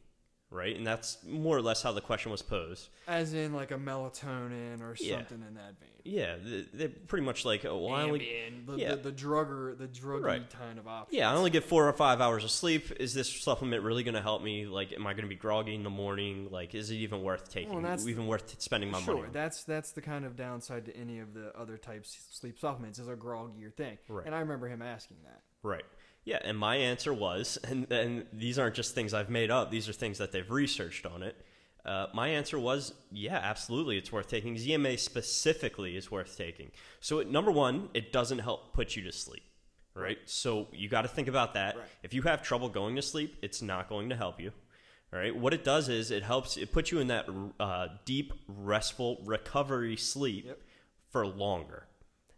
[0.54, 2.90] Right, and that's more or less how the question was posed.
[3.08, 5.16] As in like a melatonin or Yeah.
[5.20, 5.88] something in that vein.
[6.04, 8.96] Yeah, they- they're pretty much like, oh, well, I only, Ambien, the, yeah.
[8.96, 10.50] the, the drugger, the druggy Right.
[10.50, 11.18] kind of option.
[11.18, 12.92] Yeah, I only get four or five hours of sleep.
[13.00, 14.66] Is this supplement really going to help me?
[14.66, 16.50] Like, am I going to be groggy in the morning?
[16.52, 17.72] Like, is it even worth taking?
[17.72, 19.28] Well, that's- even worth spending my Sure, money?
[19.28, 19.32] on?
[19.34, 23.00] that's that's the kind of downside to any of the other types of sleep supplements
[23.00, 23.98] is a groggier thing.
[24.10, 24.26] Right.
[24.26, 25.44] And I remember him asking that.
[25.64, 25.86] Right.
[26.24, 29.90] Yeah, and my answer was, and and these aren't just things I've made up; these
[29.90, 31.36] are things that they've researched on it.
[31.84, 34.54] Uh, my answer was, yeah, absolutely, it's worth taking.
[34.56, 36.70] ZMA specifically is worth taking.
[37.00, 39.42] So, it, number one, it doesn't help put you to sleep.
[39.96, 40.20] right?
[40.26, 41.76] So you got to think about that.
[41.76, 41.86] Right.
[42.04, 44.52] If you have trouble going to sleep, it's not going to help you.
[45.12, 45.36] All right.
[45.36, 46.56] What it does is it helps.
[46.56, 47.28] It puts you in that
[47.60, 50.60] uh, deep, restful recovery sleep Yep.
[51.10, 51.88] for longer.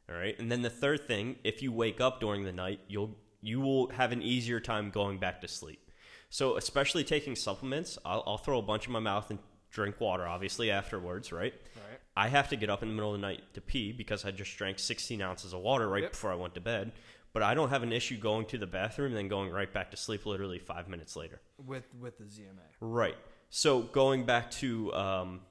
[0.09, 0.39] All right.
[0.39, 3.89] And then the third thing, if you wake up during the night, you'll you will
[3.89, 5.91] have an easier time going back to sleep.
[6.29, 9.37] So especially taking supplements, I'll, I'll throw a bunch in my mouth and
[9.69, 11.53] drink water, obviously afterwards, right?
[11.75, 11.99] Right.
[12.15, 14.31] I have to get up in the middle of the night to pee because I
[14.31, 16.11] just drank 16 ounces of water right Yep.
[16.13, 16.91] before I went to bed.
[17.33, 19.91] But I don't have an issue going to the bathroom and then going right back
[19.91, 21.41] to sleep literally five minutes later.
[21.57, 22.61] With with the ZMA.
[22.79, 23.15] Right.
[23.49, 25.41] So going back to um,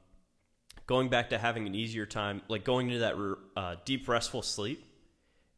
[0.86, 4.84] going back to having an easier time, like going into that uh, deep restful sleep,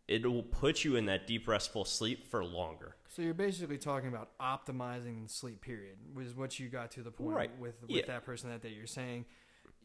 [0.09, 2.97] it will put you in that deep restful sleep for longer.
[3.09, 7.03] So you're basically talking about optimizing the sleep period, which is what you got to
[7.03, 7.59] the point Right.
[7.59, 8.07] with with Yeah.
[8.07, 8.71] that person that day.
[8.71, 9.25] You're saying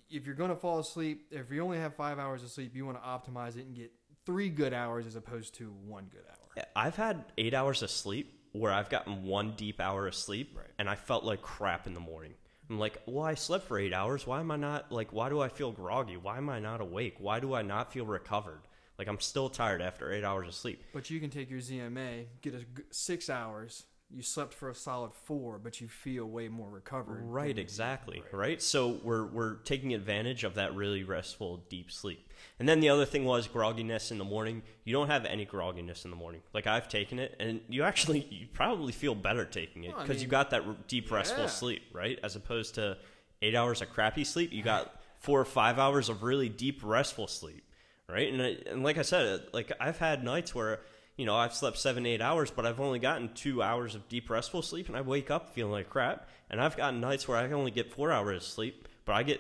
[0.10, 2.86] if you're going to fall asleep, if you only have five hours of sleep, you
[2.86, 3.92] want to optimize it and get
[4.26, 6.66] three good hours as opposed to one good hour.
[6.76, 10.68] I've had eight hours of sleep where I've gotten one deep hour of sleep Right.
[10.80, 12.34] and I felt like crap in the morning.
[12.70, 14.28] I'm like, well, I slept for eight hours.
[14.28, 15.14] Why am I not like?
[15.14, 16.18] Why do I feel groggy?
[16.18, 17.16] Why am I not awake?
[17.20, 18.62] Why do I not feel recovered?
[19.00, 20.84] Like I'm still tired after eight hours of sleep.
[20.94, 23.86] But you can take your ZMA, get a g- six hours.
[24.12, 27.22] You slept for a solid four, but you feel way more recovered.
[27.24, 28.24] Right, exactly.
[28.32, 28.60] Right.
[28.60, 32.28] So we're we're taking advantage of that really restful deep sleep.
[32.58, 34.64] And then the other thing was grogginess in the morning.
[34.84, 36.42] You don't have any grogginess in the morning.
[36.54, 40.08] Like I've taken it, and you actually you probably feel better taking it Well, I
[40.08, 41.50] because you got that r- deep restful yeah.
[41.50, 42.18] sleep, right?
[42.24, 42.98] As opposed to
[43.44, 47.28] eight hours of crappy sleep, you got four or five hours of really deep restful
[47.28, 47.64] sleep,
[48.12, 48.32] right?
[48.32, 50.82] And I, and like I said, uh, like I've had nights where
[51.18, 54.30] you know I've slept seven eight hours, but I've only gotten two hours of deep
[54.30, 56.28] restful sleep, and I wake up feeling like crap.
[56.50, 59.40] And I've gotten nights where I only get four hours of sleep, but I get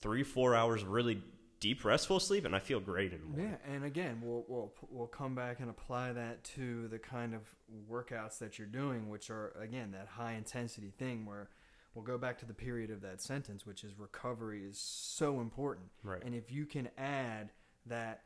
[0.00, 1.22] three four hours of really
[1.60, 3.58] deep restful sleep, and I feel great in the morning.
[3.62, 7.42] Yeah, and again, we'll we'll we'll come back and apply that to the kind of
[7.90, 11.50] workouts that you're doing, which are again that high intensity thing where
[11.94, 15.88] we'll go back to the period of that sentence, which is recovery is so important.
[16.02, 16.22] Right.
[16.24, 17.50] And if you can add
[17.86, 18.22] that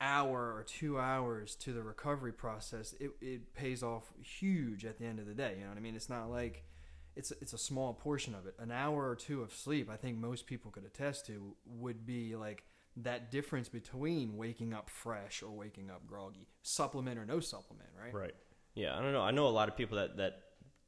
[0.00, 5.06] hour or two hours to the recovery process, it, it pays off huge at the
[5.06, 5.54] end of the day.
[5.56, 5.94] You know what I mean?
[5.94, 6.64] It's not like
[7.14, 8.54] it's it's a small portion of it.
[8.58, 12.36] An hour or two of sleep, I think most people could attest to, would be
[12.36, 12.64] like
[12.96, 18.12] that difference between waking up fresh or waking up groggy, supplement or no supplement, right?
[18.12, 18.34] Right.
[18.74, 19.22] Yeah, I don't know.
[19.22, 20.40] I know a lot of people that that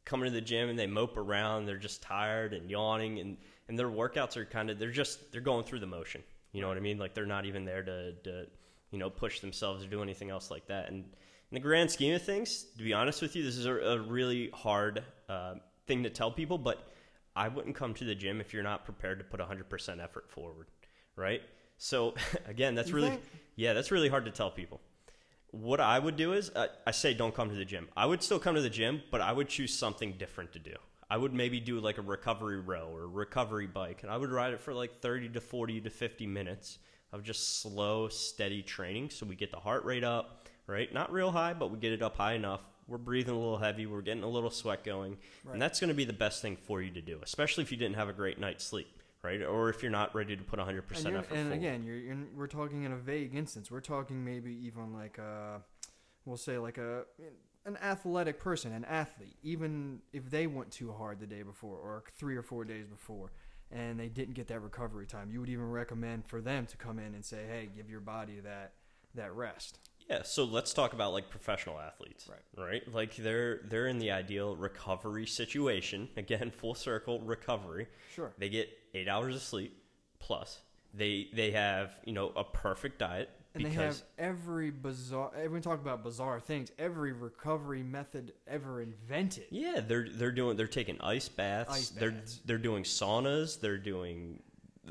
[0.05, 1.67] come into the gym and they mope around.
[1.67, 3.37] They're just tired and yawning, and
[3.69, 6.23] and their workouts are kind of they're just they're going through the motion.
[6.55, 6.99] You know what I mean?
[6.99, 8.47] Like they're not even there to, to
[8.91, 10.89] you know push themselves or do anything else like that.
[10.89, 11.05] And
[11.51, 13.99] in the grand scheme of things, to be honest with you, this is a, a
[14.01, 16.57] really hard uh, thing to tell people.
[16.57, 16.89] But
[17.37, 20.69] I wouldn't come to the gym if you're not prepared to put 100% effort forward,
[21.17, 21.43] right?
[21.77, 22.15] So
[22.47, 23.23] again, that's You really think?
[23.57, 24.81] yeah, that's really hard to tell people
[25.55, 27.89] what I would do is uh, I say don't come to the gym.
[27.97, 30.75] I would still come to the gym, but I would choose something different to do.
[31.15, 34.53] I would maybe do like a recovery row or recovery bike, and I would ride
[34.53, 36.79] it for like 30 to 40 to 50 minutes
[37.13, 39.11] of just slow, steady training.
[39.11, 40.93] So we get the heart rate up, right?
[40.93, 42.63] Not real high, but we get it up high enough.
[42.89, 43.87] We're breathing a little heavy.
[43.87, 45.19] We're getting a little sweat going.
[45.45, 45.53] Right.
[45.53, 47.79] And that's going to be the best thing for you to do, especially if you
[47.79, 48.89] didn't have a great night's sleep,
[49.23, 49.41] right?
[49.41, 51.53] Or if you're not ready to put 100% And, effort and forward.
[51.53, 53.71] again, you're, you're, we're talking in a vague instance.
[53.71, 55.61] We're talking maybe even like a,
[56.25, 57.05] we'll say like a
[57.67, 59.37] an athletic person, an athlete.
[59.43, 63.33] Even if they went too hard the day before or three or four days before,
[63.71, 66.99] and they didn't get that recovery time, you would even recommend for them to come
[66.99, 68.73] in and say, "Hey, give your body that
[69.15, 72.29] that rest." Yeah, so let's talk about like professional athletes.
[72.29, 72.67] Right.
[72.67, 72.93] Right?
[72.93, 76.09] Like they're they're in the ideal recovery situation.
[76.17, 77.89] Again, full circle recovery.
[78.15, 78.33] Sure.
[78.39, 79.83] They get 8 hours of sleep
[80.19, 80.61] plus.
[80.93, 85.31] They they have, you know, a perfect diet And because they have every bizarre.
[85.37, 86.73] Eh, Everyone talk about bizarre things.
[86.79, 89.45] Every recovery method ever invented.
[89.51, 91.73] yeah, they're they're doing they're taking ice baths.
[91.73, 92.41] Ice they're baths.
[92.45, 94.41] they're doing saunas, they're doing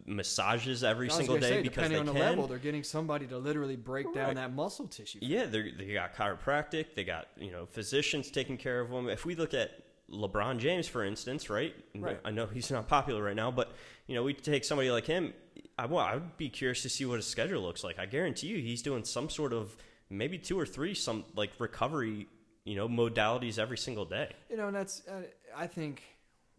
[0.05, 2.29] massages every single day say, because depending they on the can.
[2.29, 5.19] level, they're getting somebody to literally break down that muscle tissue.
[5.21, 9.09] Yeah, they they got chiropractic, they got you know physicians taking care of them.
[9.09, 9.71] If we look at
[10.09, 11.75] LeBron James, for instance, right?
[11.95, 12.19] Right.
[12.23, 13.73] I know he's not popular right now, but
[14.07, 15.33] you know we take somebody like him.
[15.77, 17.99] I well, I would be curious to see what his schedule looks like.
[17.99, 19.75] I guarantee you, he's doing some sort of
[20.09, 22.27] maybe two or three some like recovery,
[22.63, 24.29] you know, modalities every single day.
[24.49, 25.23] You know, and that's uh,
[25.55, 26.03] I think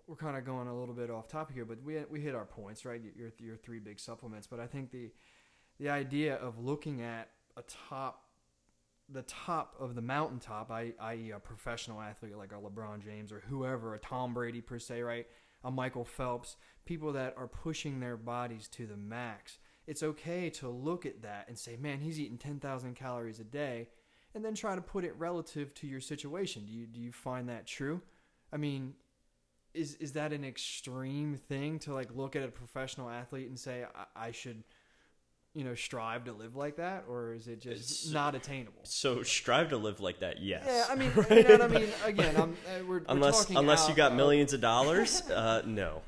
[0.06, 2.44] we're kind of going a little bit off topic here, but we we hit our
[2.44, 3.00] points, right?
[3.16, 5.12] Your your three big supplements, but I think the
[5.78, 8.24] the idea of looking at a top
[9.08, 13.94] the top of the mountaintop, i.e., a professional athlete like a LeBron James or whoever,
[13.94, 15.26] a Tom Brady per se, right?
[15.64, 19.58] A Michael Phelps, people that are pushing their bodies to the max.
[19.86, 23.88] It's okay to look at that and say, man, he's eating 10,000 calories a day.
[24.34, 26.66] and then try to put it relative to your situation.
[26.66, 28.00] Do you do you find that true?
[28.52, 28.94] I mean,
[29.74, 33.84] is is that an extreme thing to like look at a professional athlete and say
[33.94, 34.64] I, I should,
[35.54, 38.80] you know, strive to live like that, or is it just It's- not attainable?
[38.84, 40.42] So strive to live like that.
[40.42, 40.64] Yes.
[40.66, 41.30] Yeah, I mean, Right?
[41.30, 41.88] you know what I mean.
[42.04, 45.62] Again, I'm, uh, we're, we're unless talking unless you got of- millions of dollars, uh,
[45.64, 46.02] no.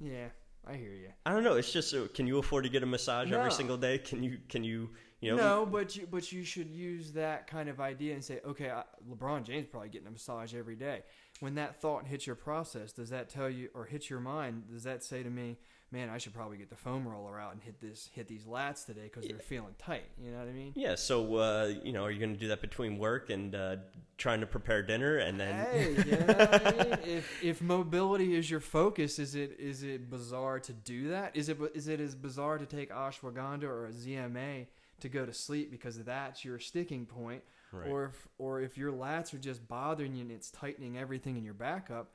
[0.00, 0.28] Yeah,
[0.66, 1.08] I hear you.
[1.26, 1.54] I don't know.
[1.54, 3.38] It's just uh, can you afford to get a massage No.
[3.38, 3.98] every single day?
[3.98, 4.90] Can you can you
[5.20, 8.40] you know no, but you but you should use that kind of idea and say,
[8.46, 11.02] okay, I, LeBron James probably getting a massage every day.
[11.40, 14.64] When that thought hits your process, does that tell you or hits your mind?
[14.72, 15.56] Does that say to me,
[15.92, 18.86] man, I should probably get the foam roller out and hit this hit these lats
[18.86, 20.04] today because they're feeling tight?
[20.18, 20.72] You know what I mean?
[20.74, 23.76] Yeah, so uh, you know, are you going to do that between work and uh,
[24.16, 26.98] trying to prepare dinner, and then Hey, you know I mean?
[27.18, 31.36] If if mobility is your focus, is it is it bizarre to do that?
[31.36, 34.66] Is it is it as bizarre to take ashwagandha or a ZMA
[35.00, 37.88] to go to sleep because that's your sticking point, Right.
[37.88, 41.44] or if or if your lats are just bothering you and it's tightening everything in
[41.44, 42.12] your back up,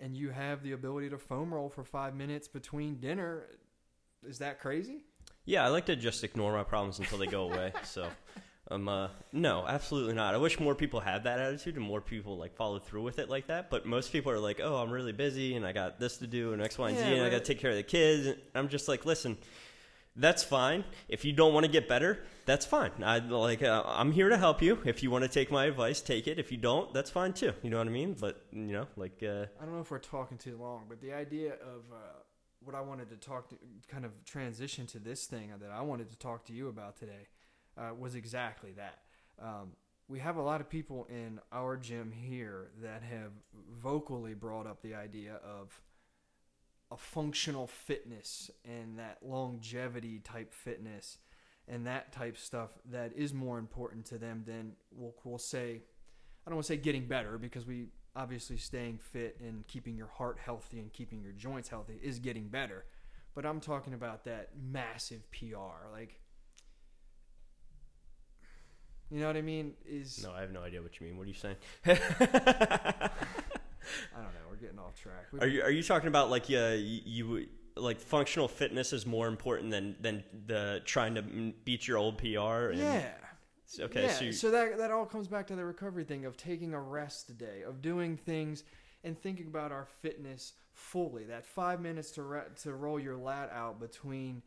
[0.00, 3.46] and you have the ability to foam roll for five minutes between dinner,
[4.26, 5.04] is that crazy?
[5.46, 7.72] yeah, I like to just ignore my problems until they go away.
[7.84, 8.08] So,
[8.70, 10.34] um, uh, no, absolutely not.
[10.34, 13.28] I wish more people had that attitude and more people like follow through with it
[13.28, 13.68] like that.
[13.68, 16.54] But most people are like, oh, I'm really busy and I got this to do
[16.54, 18.26] and X, Y, and Z, Yeah, and I got to take care of the kids.
[18.26, 19.36] And I'm just like, listen.
[20.16, 20.84] That's fine.
[21.08, 22.92] If you don't want to get better, that's fine.
[23.02, 23.62] I like.
[23.62, 24.78] Uh, I'm here to help you.
[24.84, 26.38] If you want to take my advice, take it.
[26.38, 27.52] If you don't, that's fine too.
[27.62, 28.14] You know what I mean?
[28.18, 31.12] But you know, like, uh, I don't know if we're talking too long, but the
[31.12, 31.96] idea of uh,
[32.60, 33.56] what I wanted to talk to,
[33.88, 37.26] kind of transition to this thing that I wanted to talk to you about today,
[37.76, 38.98] uh, was exactly that.
[39.42, 39.72] Um,
[40.06, 43.32] we have a lot of people in our gym here that have
[43.82, 45.80] vocally brought up the idea of
[46.90, 51.18] a functional fitness and that longevity type fitness
[51.66, 55.82] and that type stuff that is more important to them than we'll, we'll say
[56.46, 60.06] I don't want to say getting better because we obviously staying fit and keeping your
[60.08, 62.84] heart healthy and keeping your joints healthy is getting better.
[63.34, 65.88] But I'm talking about that massive PR.
[65.90, 66.20] Like,
[69.10, 69.72] you know what I mean?
[69.86, 71.16] Is no, I have no idea what you mean.
[71.16, 71.56] What are you saying?
[74.14, 74.40] I don't know.
[74.50, 75.26] We're getting off track.
[75.32, 79.04] We- Are you are you talking about like yeah you, you like functional fitness is
[79.06, 81.22] more important than than the trying to
[81.64, 82.70] beat your old PR?
[82.70, 83.08] And, yeah.
[83.80, 84.02] Okay.
[84.04, 86.74] yeah, So, you, so that that all comes back to the recovery thing of taking
[86.74, 88.62] a rest day, of doing things
[89.02, 91.24] and thinking about our fitness fully.
[91.24, 94.42] That five minutes to re- to roll your lat out between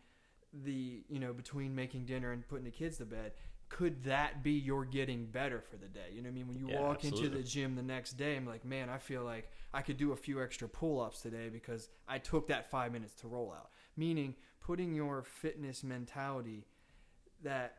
[0.54, 3.34] the you know between making dinner and putting the kids to bed.
[3.70, 6.08] Could that be your getting better for the day?
[6.14, 6.48] You know what I mean?
[6.48, 9.24] When you Yeah, walk into the gym the next day, I'm like, man, I feel
[9.24, 12.92] like I could do a few extra pull ups today because I took that five
[12.94, 13.70] minutes to roll out.
[13.98, 16.66] Meaning, putting your fitness mentality
[17.44, 17.78] that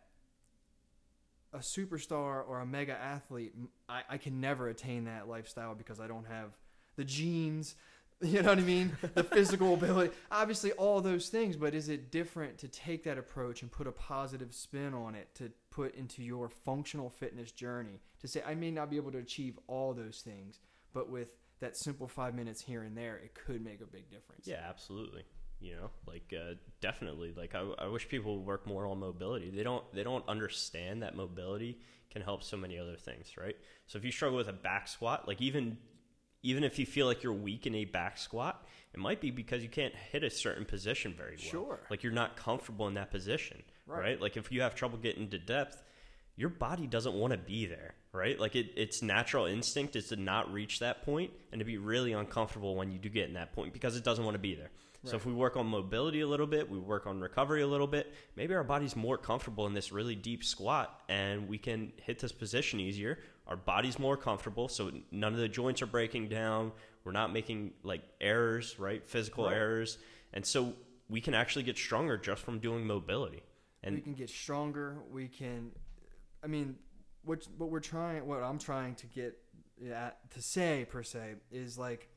[1.53, 3.55] a superstar or a mega athlete,
[3.88, 6.51] I can never attain that lifestyle because I don't have
[6.96, 7.74] the genes.
[8.20, 8.96] You know what I mean?
[9.14, 10.12] The physical ability.
[10.33, 13.92] Obviously, all those things, but is it different to take that approach and put a
[13.92, 18.00] positive spin on it to put into your functional fitness journey?
[18.20, 20.58] To say, I may not be able to achieve all those things,
[20.92, 24.46] but with that simple five minutes here and there, it could make a big difference.
[24.46, 25.22] yeah, absolutely.
[25.60, 27.32] You know, like uh, definitely.
[27.36, 29.50] Like I, I wish people would work more on mobility.
[29.50, 33.56] They don't they don't understand that mobility can help so many other things, right?
[33.86, 35.78] So if you struggle with a back squat, like even
[36.42, 38.64] even if you feel like you're weak in a back squat,
[38.94, 41.50] it might be because you can't hit a certain position very well.
[41.50, 41.80] Sure.
[41.90, 44.01] Like you're not comfortable in that position, Right.
[44.01, 44.20] right?
[44.20, 45.83] Like if you have trouble getting to depth,
[46.37, 48.38] your body doesn't want to be there, right?
[48.38, 52.12] Like it, its natural instinct is to not reach that point and to be really
[52.12, 54.70] uncomfortable when you do get in that point because it doesn't want to be there.
[55.05, 57.87] So if we work on mobility a little bit, we work on recovery a little
[57.87, 62.18] bit, maybe our body's more comfortable in this really deep squat and we can hit
[62.18, 63.18] this position easier.
[63.46, 66.72] Our body's more comfortable, so none of the joints are breaking down.
[67.05, 69.09] We're not making like errors, right?
[69.09, 69.55] Physical Right.
[69.55, 69.98] errors.
[70.35, 70.74] And so
[71.09, 73.42] we can actually get stronger just from doing mobility.
[73.82, 74.96] And we can get stronger.
[75.10, 75.70] We can,
[76.42, 76.76] I mean,
[77.24, 79.38] what what we're trying, what I'm trying to get
[79.92, 82.08] at to say per se is like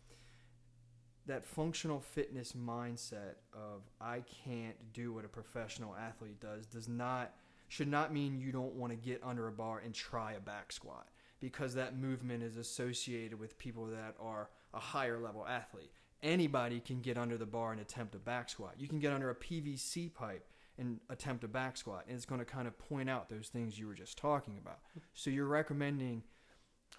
[1.28, 7.34] that functional fitness mindset of I can't do what a professional athlete does does not
[7.68, 10.72] should not mean you don't want to get under a bar and try a back
[10.72, 11.08] squat
[11.40, 15.92] because that movement is associated with people that are a higher level athlete.
[16.22, 18.76] Anybody can get under the bar and attempt a back squat.
[18.78, 20.46] You can get under a PVC pipe
[20.82, 23.80] and attempt a back squat, and it's going to kind of point out those things
[23.80, 24.80] you were just talking about.
[25.14, 26.24] So you're recommending,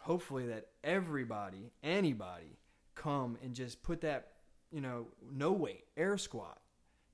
[0.00, 2.58] hopefully, that everybody, anybody,
[2.94, 4.28] come and just put that,
[4.70, 6.60] you know, no weight air squat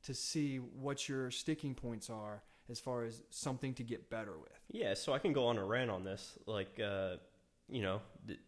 [0.03, 4.61] to see what your sticking points are as far as something to get better with.
[4.71, 6.39] Yeah, so I can go on a rant on this.
[6.47, 7.16] Like, uh,
[7.69, 8.39] you know, th-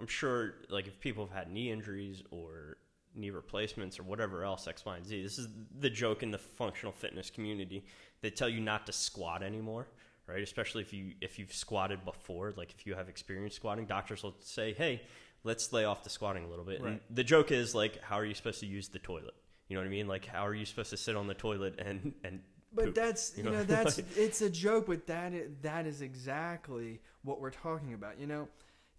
[0.00, 2.78] I'm sure, like, if people have had knee injuries or
[3.16, 5.48] knee replacements or whatever else, X, Y, and Z, this is
[5.80, 7.84] the joke in the functional fitness community.
[8.20, 9.86] They tell you not to squat anymore,
[10.26, 10.42] right?
[10.42, 14.36] Especially if you if you've squatted before, like if you have experience squatting, doctors will
[14.40, 15.02] say, "Hey,
[15.44, 17.14] let's lay off the squatting a little bit." And Right.
[17.14, 19.34] the joke is like, how are you supposed to use the toilet?
[19.68, 20.06] You know what I mean?
[20.08, 22.40] Like, how are you supposed to sit on the toilet and and
[22.72, 22.94] But poop?
[22.94, 27.00] that's you you know, know, that's it's a joke, but that is, that is exactly
[27.22, 28.18] what we're talking about.
[28.20, 28.48] You know,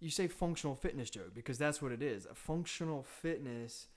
[0.00, 2.26] you say functional fitness joke because that's what it is.
[2.26, 3.88] A functional fitness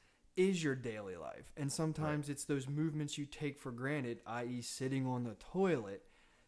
[0.50, 5.06] is your daily life, and sometimes it's those movements you take for granted, i.e., sitting
[5.06, 6.04] on the toilet,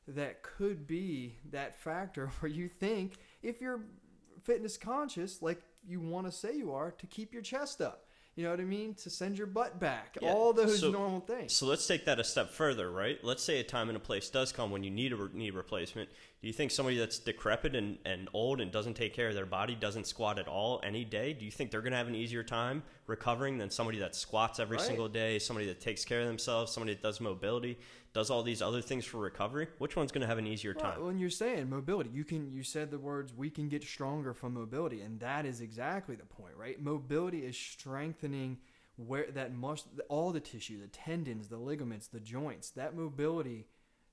[0.07, 3.81] that could be that factor where you think if you're
[4.43, 8.07] fitness conscious, like you want to say you are, to keep your chest up.
[8.35, 8.95] You know what I mean?
[8.95, 10.17] To send your butt back.
[10.19, 11.53] Yeah, All those so- normal things.
[11.53, 13.19] So let's take that a step further, right?
[13.23, 15.51] Let's say a time and a place does come when you need a re- knee
[15.51, 16.09] replacement.
[16.43, 19.45] Do you think somebody that's decrepit and, and old and doesn't take care of their
[19.45, 22.15] body, doesn't squat at all any day, do you think they're going to have an
[22.15, 24.85] easier time recovering than somebody that squats every Right.
[24.85, 27.79] single day, somebody that takes care of themselves, somebody that does mobility,
[28.11, 29.69] does all these other things for recovery?
[29.77, 31.05] Which one's going to have an easier Right, time?
[31.05, 34.53] when you're saying mobility, you can you said the words we can get stronger from
[34.55, 36.77] mobility, and that is exactly the point, right?
[36.77, 38.57] Mobility is strengthening
[38.97, 42.71] where that must all the tissue, the tendons, the ligaments, the joints.
[42.71, 43.65] That mobility,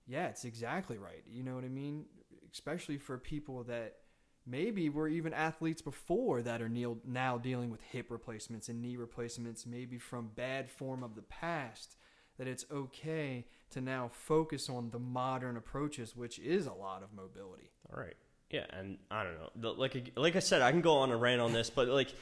[0.07, 1.24] yeah, it's exactly right.
[1.28, 2.07] You know what I mean?
[2.53, 3.97] Especially for people that
[4.47, 9.67] maybe were even athletes before that are now dealing with hip replacements and knee replacements,
[9.67, 11.97] maybe from bad form of the past.
[12.39, 17.13] That it's okay to now focus on the modern approaches, which is a lot of
[17.13, 17.71] mobility.
[17.93, 18.17] All right.
[18.51, 19.73] Yeah, and I don't know.
[19.73, 22.13] Like like I said, I can go on a rant on this, but like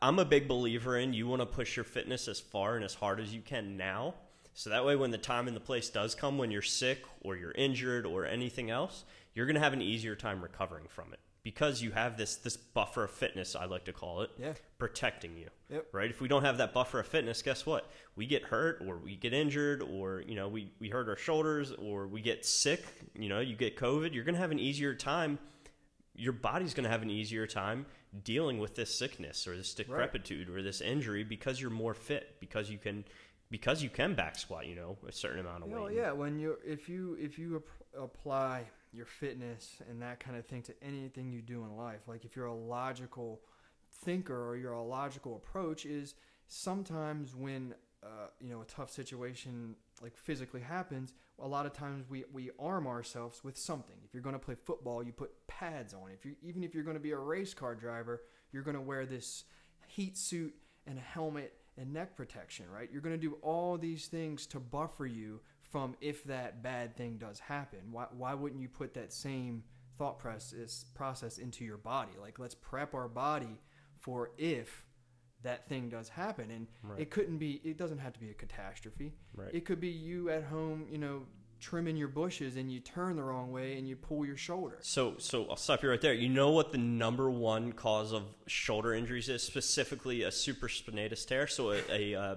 [0.00, 2.94] I'm a big believer in you want to push your fitness as far and as
[2.94, 4.14] hard as you can now.
[4.58, 7.36] So that way when the time and the place does come when you're sick or
[7.36, 11.20] you're injured or anything else, you're going to have an easier time recovering from it
[11.44, 14.54] because you have this this buffer of fitness, I like to call it, Yeah.
[14.76, 15.46] protecting you.
[15.70, 15.86] Yep.
[15.92, 16.10] Right?
[16.10, 17.88] If we don't have that buffer of fitness, guess what?
[18.16, 21.70] We get hurt or we get injured or, you know, we, we hurt our shoulders
[21.70, 22.82] or we get sick,
[23.14, 25.38] you know, you get COVID, you're going to have an easier time.
[26.16, 27.86] Your body's going to have an easier time
[28.24, 32.68] dealing with this sickness or this decrepitude or this injury because you're more fit, because
[32.68, 33.04] you can
[33.50, 35.74] because you can back squat, you know, a certain amount of weight.
[35.74, 35.96] Well, weight.
[35.96, 40.46] yeah, when you if you if you ap- apply your fitness and that kind of
[40.46, 43.40] thing to anything you do in life, like if you're a logical
[44.04, 46.14] thinker or you're a logical approach, is
[46.48, 52.04] sometimes when uh, you know a tough situation like physically happens, a lot of times
[52.08, 53.96] we we arm ourselves with something.
[54.04, 56.10] If you're going to play football, you put pads on.
[56.12, 58.22] If you even if you're going to be a race car driver,
[58.52, 59.44] you're going to wear this
[59.86, 60.54] heat suit
[60.86, 62.88] and a helmet and neck protection, right?
[62.92, 67.18] You're going to do all these things to buffer you from if that bad thing
[67.18, 67.80] does happen.
[67.90, 69.62] Why, why wouldn't you put that same
[69.98, 72.12] thought process process into your body?
[72.20, 73.60] Like let's prep our body
[73.98, 74.84] for if
[75.42, 77.00] that thing does happen and Right.
[77.00, 79.14] it couldn't be it doesn't have to be a catastrophe.
[79.34, 79.54] Right.
[79.54, 81.26] It could be you at home, you know,
[81.60, 84.78] trimming your bushes and you turn the wrong way and you pull your shoulder.
[84.80, 86.14] So, so I'll stop you right there.
[86.14, 89.42] You know what the number one cause of shoulder injuries is?
[89.42, 91.46] Specifically, a supraspinatus tear.
[91.46, 92.34] So, a a, uh,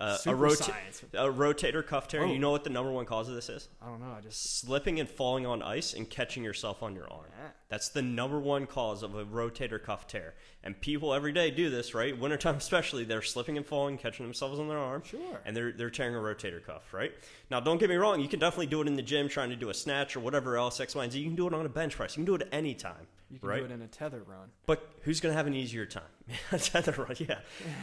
[0.00, 0.74] uh, a, rota-
[1.14, 2.22] a rotator cuff tear.
[2.22, 2.32] Oh.
[2.32, 3.68] You know what the number one cause of this is?
[3.82, 7.10] I don't know, I just Slipping and falling on ice and catching yourself on your
[7.12, 7.26] arm.
[7.42, 7.50] Ah.
[7.68, 10.34] That's the number one cause of a rotator cuff tear.
[10.62, 12.18] And people every day do this, right?
[12.18, 15.02] Wintertime especially, they're slipping and falling, catching themselves on their arm.
[15.04, 15.40] Sure.
[15.44, 17.12] And they're, they're tearing a rotator cuff, right?
[17.50, 19.56] Now, don't get me wrong, you can definitely do it in the gym trying to
[19.56, 21.18] do a snatch or whatever else, X, Y, and Z.
[21.18, 22.16] You can do it on a bench press.
[22.16, 23.58] You can do it any time, you can right?
[23.58, 24.48] do it in a tether run.
[24.66, 26.02] But who's going to have an easier time?
[26.52, 27.38] A tether run, yeah.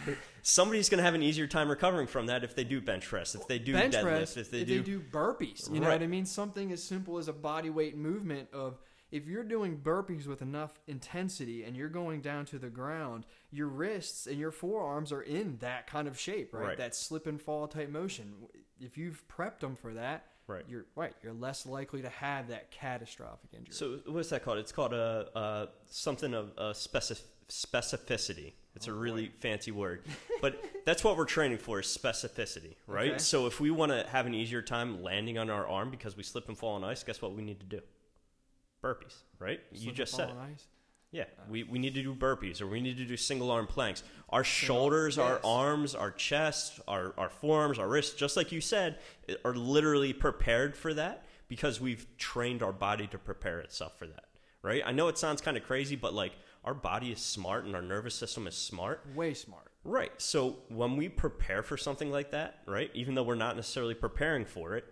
[0.48, 3.34] Somebody's going to have an easier time recovering from that if they do bench press,
[3.34, 5.00] if they do bench deadlift, press, if they do.
[5.12, 5.74] burpees.
[5.74, 6.24] You know what I mean?
[6.28, 8.78] Something as simple as a body weight movement of
[9.10, 13.66] if you're doing burpees with enough intensity and you're going down to the ground, your
[13.68, 16.64] wrists and your forearms are in that kind of shape, right?
[16.68, 16.78] Right.
[16.78, 18.36] That slip and fall type motion.
[18.80, 20.64] If you've prepped them for that, Right.
[20.70, 21.14] you're right.
[21.24, 23.74] You're less likely to have that catastrophic injury.
[23.74, 24.60] So what's that called?
[24.60, 28.54] It's called a, a something of a specif- specificity.
[28.76, 30.04] It's a Oh, really fancy word,
[30.42, 33.12] but that's what we're training for is specificity, right?
[33.12, 33.18] Okay.
[33.20, 36.24] So if we want to have an easier time landing on our arm because we
[36.24, 37.82] slip and fall on ice, guess what we need to do?
[38.84, 39.60] Burpees, right?
[39.72, 40.36] you Slip and just said it.
[40.52, 40.66] ice.
[41.12, 43.68] Yeah, uh, we, we need to do burpees or we need to do single arm
[43.68, 44.04] planks.
[44.30, 49.00] Our shoulders, our arms, our chest, our, our forearms, our wrists, just like you said,
[49.30, 54.08] uh, are literally prepared for that because we've trained our body to prepare itself for
[54.08, 54.26] that,
[54.62, 54.82] right?
[54.86, 56.34] I know it sounds kind of crazy, but like
[56.66, 59.06] our body is smart and our nervous system is smart.
[59.16, 59.68] Way smart.
[59.84, 60.12] Right.
[60.18, 64.44] So when we prepare for something like that, right, even though we're not necessarily preparing
[64.44, 64.86] for it,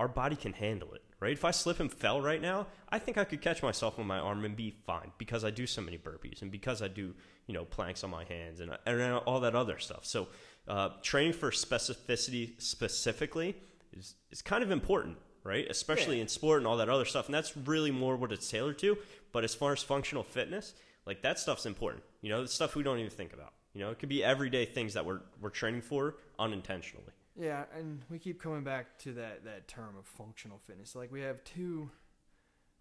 [0.00, 1.32] our body can handle it, right?
[1.32, 4.18] If I slip and fell right now, I think I could catch myself on my
[4.18, 7.14] arm and be fine because I do so many burpees and because I do,
[7.46, 10.04] you know, planks on my hands and, and all that other stuff.
[10.06, 10.28] So,
[10.66, 13.54] uh, training for specificity specifically
[13.92, 15.66] is, is kind of important, right?
[15.68, 16.22] Especially Yeah.
[16.22, 17.26] in sport and all that other stuff.
[17.26, 18.96] And that's really more what it's tailored to.
[19.32, 20.74] But as far as functional fitness,
[21.06, 22.04] like that stuff's important.
[22.20, 23.52] You know, the stuff we don't even think about.
[23.74, 27.12] You know, it could be everyday things that we're, we're training for unintentionally.
[27.38, 30.94] Yeah, and we keep coming back to that that term of functional fitness.
[30.94, 31.90] Like we have two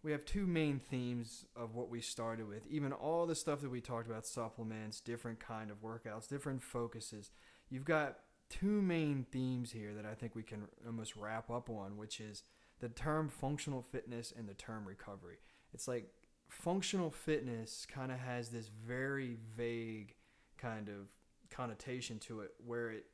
[0.04, 2.68] we have two main themes of what we started with.
[2.68, 7.30] Even all the stuff that we talked about supplements, different kind of workouts, different focuses.
[7.70, 8.18] You've got
[8.50, 12.44] two main themes here that I think we can almost wrap up on, which is
[12.80, 15.38] the term functional fitness and the term recovery.
[15.74, 16.10] It's like
[16.52, 20.14] functional fitness kind of has this very vague
[20.58, 21.08] kind of
[21.50, 23.06] connotation to it where it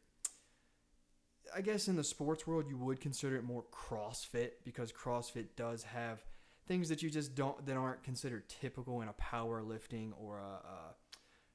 [1.55, 5.83] I guess in the sports world you would consider it more CrossFit because CrossFit does
[5.83, 6.23] have
[6.67, 10.95] things that you just don't that aren't considered typical in a powerlifting or a, a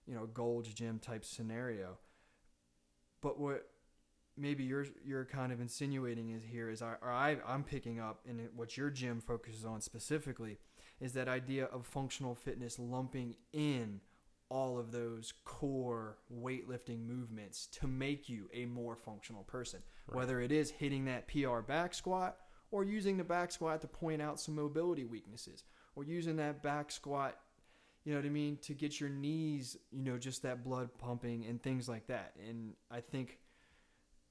[0.06, 1.98] you know Gold's Gym type scenario.
[3.20, 3.68] But what
[4.36, 8.52] maybe you're you're kind of insinuating is here is I, I I'm picking up it-
[8.54, 10.58] what your gym focuses on specifically
[11.02, 14.00] is that idea of functional fitness lumping in
[14.48, 19.80] all of those core weightlifting movements to make you a more functional person.
[20.06, 20.18] Right.
[20.18, 22.36] Whether it is hitting that PR back squat
[22.70, 25.64] or using the back squat to point out some mobility weaknesses
[25.96, 27.36] or using that back squat,
[28.04, 31.46] you know what I mean, to get your knees, you know, just that blood pumping
[31.46, 32.32] and things like that.
[32.48, 33.38] And I think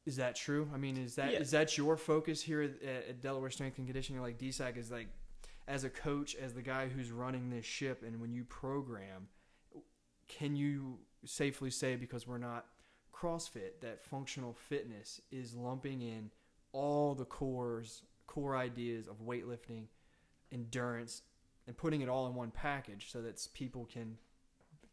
[0.06, 0.70] is that true?
[0.74, 1.60] I mean, is that is Yeah.
[1.60, 4.22] that your focus here at, at Delaware Strength and Conditioning?
[4.22, 5.08] Like DESAC is like,
[5.68, 9.28] as a coach, as the guy who's running this ship, and when you program,
[10.28, 12.66] can you safely say because we're not
[13.14, 16.32] CrossFit that functional fitness is lumping in
[16.74, 19.86] all the cores, core ideas of weightlifting,
[20.52, 21.22] endurance,
[21.68, 24.18] and putting it all in one package so that people can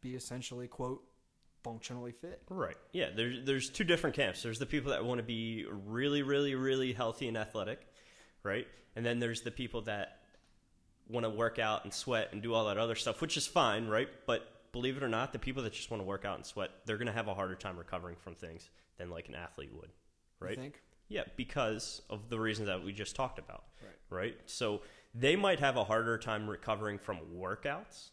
[0.01, 1.03] be essentially quote
[1.65, 2.43] functionally fit.
[2.49, 2.77] Right.
[2.93, 3.09] Yeah.
[3.15, 4.43] There's there's two different camps.
[4.43, 7.87] There's the people that want to be really, really, really healthy and athletic,
[8.43, 8.67] right?
[8.97, 10.18] And then there's the people that
[11.09, 13.87] want to work out and sweat and do all that other stuff, which is fine,
[13.87, 14.09] right?
[14.27, 16.71] But believe it or not, the people that just want to work out and sweat,
[16.85, 19.91] they're going to have a harder time recovering from things than like an athlete would,
[20.41, 20.57] You right?
[20.57, 20.83] think?
[21.09, 23.65] Yeah, because of the reasons that we just talked about.
[23.83, 24.21] Right.
[24.23, 24.37] Right?
[24.47, 24.83] So
[25.15, 28.11] they might have a harder time recovering from workouts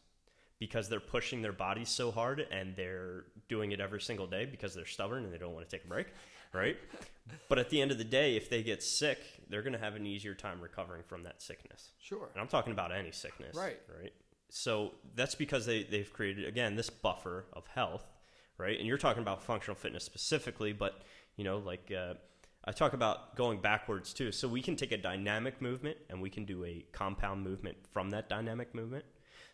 [0.60, 4.74] because they're pushing their bodies so hard and they're doing it every single day because
[4.74, 6.08] they're stubborn and they don't want to take a break,
[6.54, 6.78] right?
[7.50, 9.20] but at the end of the day, if they get sick,
[9.50, 11.92] they're going to have an easier time recovering from that sickness.
[12.00, 12.30] Sure.
[12.34, 13.56] And I'm talking about any sickness.
[13.56, 13.80] Right.
[14.00, 14.14] Right.
[14.50, 18.06] So that's because they, they've created, again, this buffer of health,
[18.58, 18.78] right?
[18.78, 21.02] And you're talking about functional fitness specifically, but,
[21.36, 22.14] you know, like uh,
[22.64, 24.32] I talk about going backwards too.
[24.32, 28.12] So we can take a dynamic movement and we can do a compound movement from
[28.12, 29.06] that dynamic movement.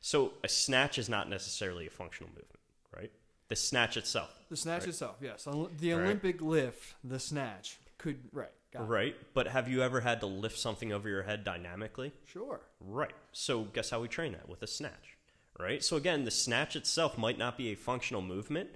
[0.02, 2.60] So a snatch is not necessarily a functional movement,
[2.96, 3.12] right?
[3.48, 4.30] The snatch itself.
[4.50, 4.90] The snatch Right.
[4.90, 5.44] itself, yes.
[5.46, 6.04] The Right.
[6.04, 8.52] Olympic lift, the snatch could right.
[8.72, 8.86] Got it.
[8.86, 9.16] Right.
[9.34, 12.14] But have you ever had to lift something over your head dynamically?
[12.26, 12.62] Sure.
[12.80, 13.14] Right.
[13.32, 15.18] So guess how we train that with a snatch,
[15.60, 15.84] right?
[15.84, 18.70] So again, the snatch itself might not be a functional movement,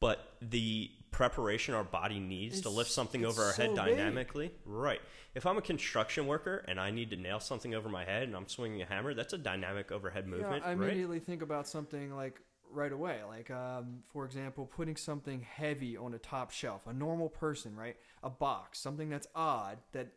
[0.00, 3.96] but the preparation our body needs to lift something over our head so big.
[3.96, 5.00] dynamically, right?
[5.34, 8.36] If I'm a construction worker and I need to nail something over my head and
[8.36, 10.88] I'm swinging a hammer, that's a dynamic overhead movement, yeah, I right?
[10.88, 12.40] immediately think about something like
[12.70, 13.20] right away.
[13.26, 16.86] Like, um, for example, putting something heavy on a top shelf.
[16.86, 17.96] A normal person, right?
[18.26, 20.08] A box, something that's odd that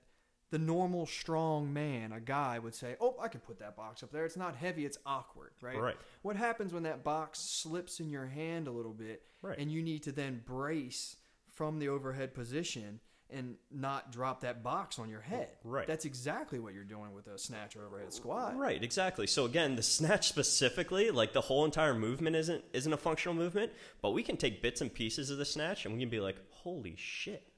[0.50, 4.12] the normal strong man, a guy, would say, "Oh, I can put that box up
[4.12, 4.26] there.
[4.26, 4.84] It's not heavy.
[4.84, 5.98] It's awkward, right?" Right.
[6.24, 9.60] What happens when that box slips in your hand a little bit, Right.
[9.60, 13.00] and you need to then brace from the overhead position?
[13.32, 15.60] And not drop that box on your head.
[15.64, 15.86] Right.
[15.86, 18.58] That's exactly what you're doing with a snatch or overhead squat.
[18.58, 19.28] Right, exactly.
[19.28, 23.72] So again, the snatch specifically, like the whole entire movement isn't isn't a functional movement,
[24.02, 26.38] but we can take bits and pieces of the snatch and we can be like,
[26.50, 27.49] "Holy shit.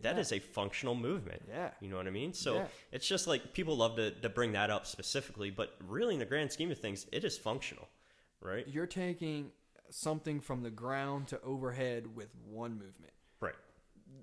[0.00, 0.20] That Yeah.
[0.20, 1.72] is a functional movement." Yeah.
[1.80, 2.32] You know what I mean?
[2.32, 2.68] So Yeah.
[2.92, 6.26] it's just like people love to to bring that up specifically, but really in the
[6.26, 7.88] grand scheme of things, it is functional,
[8.40, 8.66] right?
[8.66, 9.52] You're taking
[9.90, 13.12] something from the ground to overhead with one movement.
[13.40, 13.54] Right.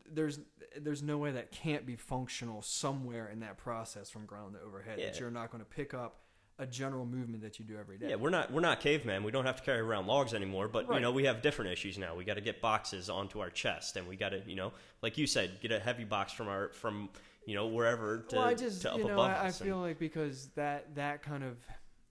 [0.06, 0.40] There's
[0.76, 5.00] there's no way that can't be functional somewhere in that process from ground to overhead.
[5.00, 6.23] That you're not going to pick up
[6.64, 8.10] a general movement that you do every day.
[8.10, 9.24] Yeah, we're not we're not cavemen.
[9.24, 10.68] We don't have to carry around logs anymore.
[10.68, 12.16] But you know, we have different issues now.
[12.16, 15.18] We got to get boxes onto our chest, and we got to you know, like
[15.18, 17.10] you said, get a heavy box from our from
[17.46, 20.48] you know wherever to, well, I just you know above I, I feel like because
[20.56, 21.58] that that kind of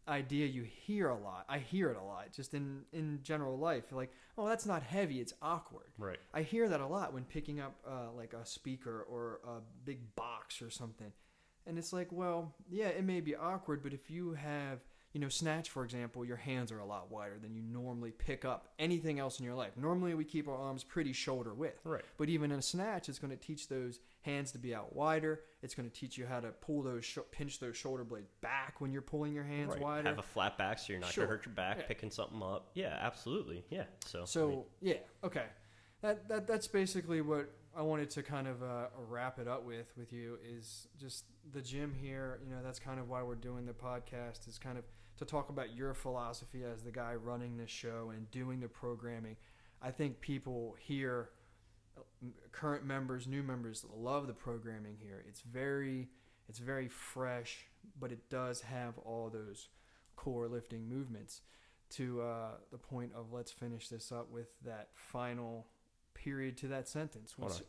[0.08, 1.46] idea you hear a lot.
[1.48, 3.84] I hear it a lot just in in general life.
[3.90, 5.20] Like, oh, that's not heavy.
[5.20, 5.92] It's awkward.
[5.98, 6.18] right.
[6.34, 10.14] I hear that a lot when picking up uh, like a speaker or a big
[10.14, 11.12] box or something.
[11.66, 14.80] And it's like, well, yeah, it may be awkward, but if you have,
[15.12, 18.44] you know, snatch, for example, your hands are a lot wider than you normally pick
[18.44, 19.72] up anything else in your life.
[19.76, 21.80] Normally, we keep our arms pretty shoulder width.
[21.84, 22.02] Right.
[22.16, 25.42] But even in a snatch, it's going to teach those hands to be out wider.
[25.62, 28.80] It's going to teach you how to pull those, sh- pinch those shoulder blades back
[28.80, 29.80] when you're pulling your hands Right.
[29.82, 30.08] wider.
[30.08, 31.26] Have a flat back so you're not Sure.
[31.26, 31.86] gonna hurt your back Yeah.
[31.86, 32.70] picking something up.
[32.74, 33.64] Yeah, absolutely.
[33.70, 33.84] Yeah.
[34.06, 34.22] So.
[34.22, 35.44] I So mean, yeah, okay.
[36.00, 39.92] That that that's basically what I wanted to kind of uh, wrap it up with
[39.96, 42.40] with you is just the gym here.
[42.44, 44.84] You know, that's kind of why we're doing the podcast is kind of
[45.18, 49.36] to talk about your philosophy as the guy running this show and doing the programming.
[49.80, 51.30] I think people here,
[51.96, 52.02] uh,
[52.52, 55.24] current members, new members, love the programming here.
[55.26, 56.08] It's very
[56.48, 57.66] it's very fresh,
[57.98, 59.68] but it does have all those
[60.16, 61.40] core lifting movements
[61.90, 65.66] to uh, the point of let's finish this up with that final
[66.14, 67.36] period to that sentence.
[67.38, 67.62] What's-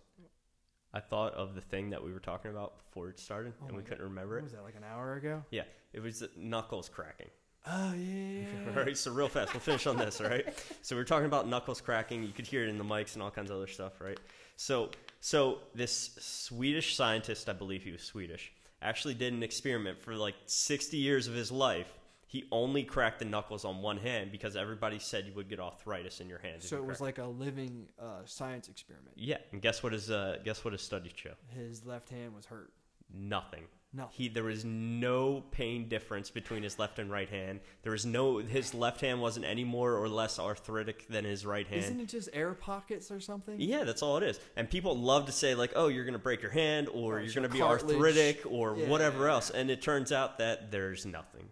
[0.95, 3.75] I thought of the thing that we were talking about before it started, Oh and
[3.77, 4.43] we couldn't remember What it.
[4.43, 5.43] was that, like an hour ago?
[5.49, 7.29] Yeah, it was knuckles cracking.
[7.65, 8.45] Oh, yeah.
[8.77, 10.45] All right, so real fast, we'll finish on this, all right?
[10.81, 12.21] So we're talking about knuckles cracking.
[12.23, 14.19] You could hear it in the mics and all kinds of other stuff, right?
[14.57, 14.89] So,
[15.21, 20.35] so this Swedish scientist, I believe he was Swedish, actually did an experiment for like
[20.45, 21.97] 60 years of his life.
[22.33, 26.19] He only cracked the knuckles on one hand because everybody said you would get arthritis
[26.19, 26.67] in your hands.
[26.67, 29.11] So you it was like a living uh, science experiment.
[29.15, 31.33] yeah, and guess what his uh, guess what his studies show?
[31.49, 32.73] His left hand was hurt.
[33.13, 33.65] Nothing.
[33.95, 34.11] Nothing.
[34.17, 37.59] He there was no pain difference between his left and right hand.
[37.83, 41.67] There was no his left hand wasn't any more or less arthritic than his right
[41.67, 41.81] hand.
[41.83, 43.61] Isn't it just air pockets or something?
[43.61, 44.39] Yeah, that's all it is.
[44.55, 47.21] And people love to say like, "Oh, you're going to break your hand or Or
[47.21, 47.95] you're going to be cartilage.
[47.95, 51.49] arthritic or Yeah, whatever else." And it turns out that there's nothing.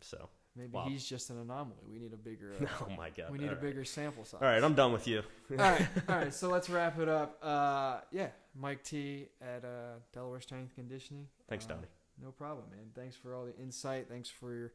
[0.00, 0.86] So, Maybe Wow.
[0.88, 1.82] he's just an anomaly.
[1.86, 2.54] We need a bigger.
[2.58, 3.30] Uh, oh my god.
[3.30, 3.62] we need all a right.
[3.62, 4.40] bigger sample size.
[4.40, 5.22] All right, I'm done with you.
[5.50, 6.32] all right, all right.
[6.34, 7.38] So let's wrap it up.
[7.42, 8.28] Uh, yeah,
[8.58, 11.26] Mike T at uh, Delaware Strength Conditioning.
[11.48, 11.86] Thanks, Uh, Donny.
[12.22, 12.86] No problem, man.
[12.94, 14.08] Thanks for all the insight.
[14.08, 14.72] Thanks for your,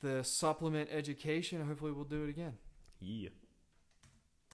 [0.00, 1.62] the supplement education.
[1.66, 2.54] Hopefully, we'll do it again.
[3.00, 3.28] Yeah.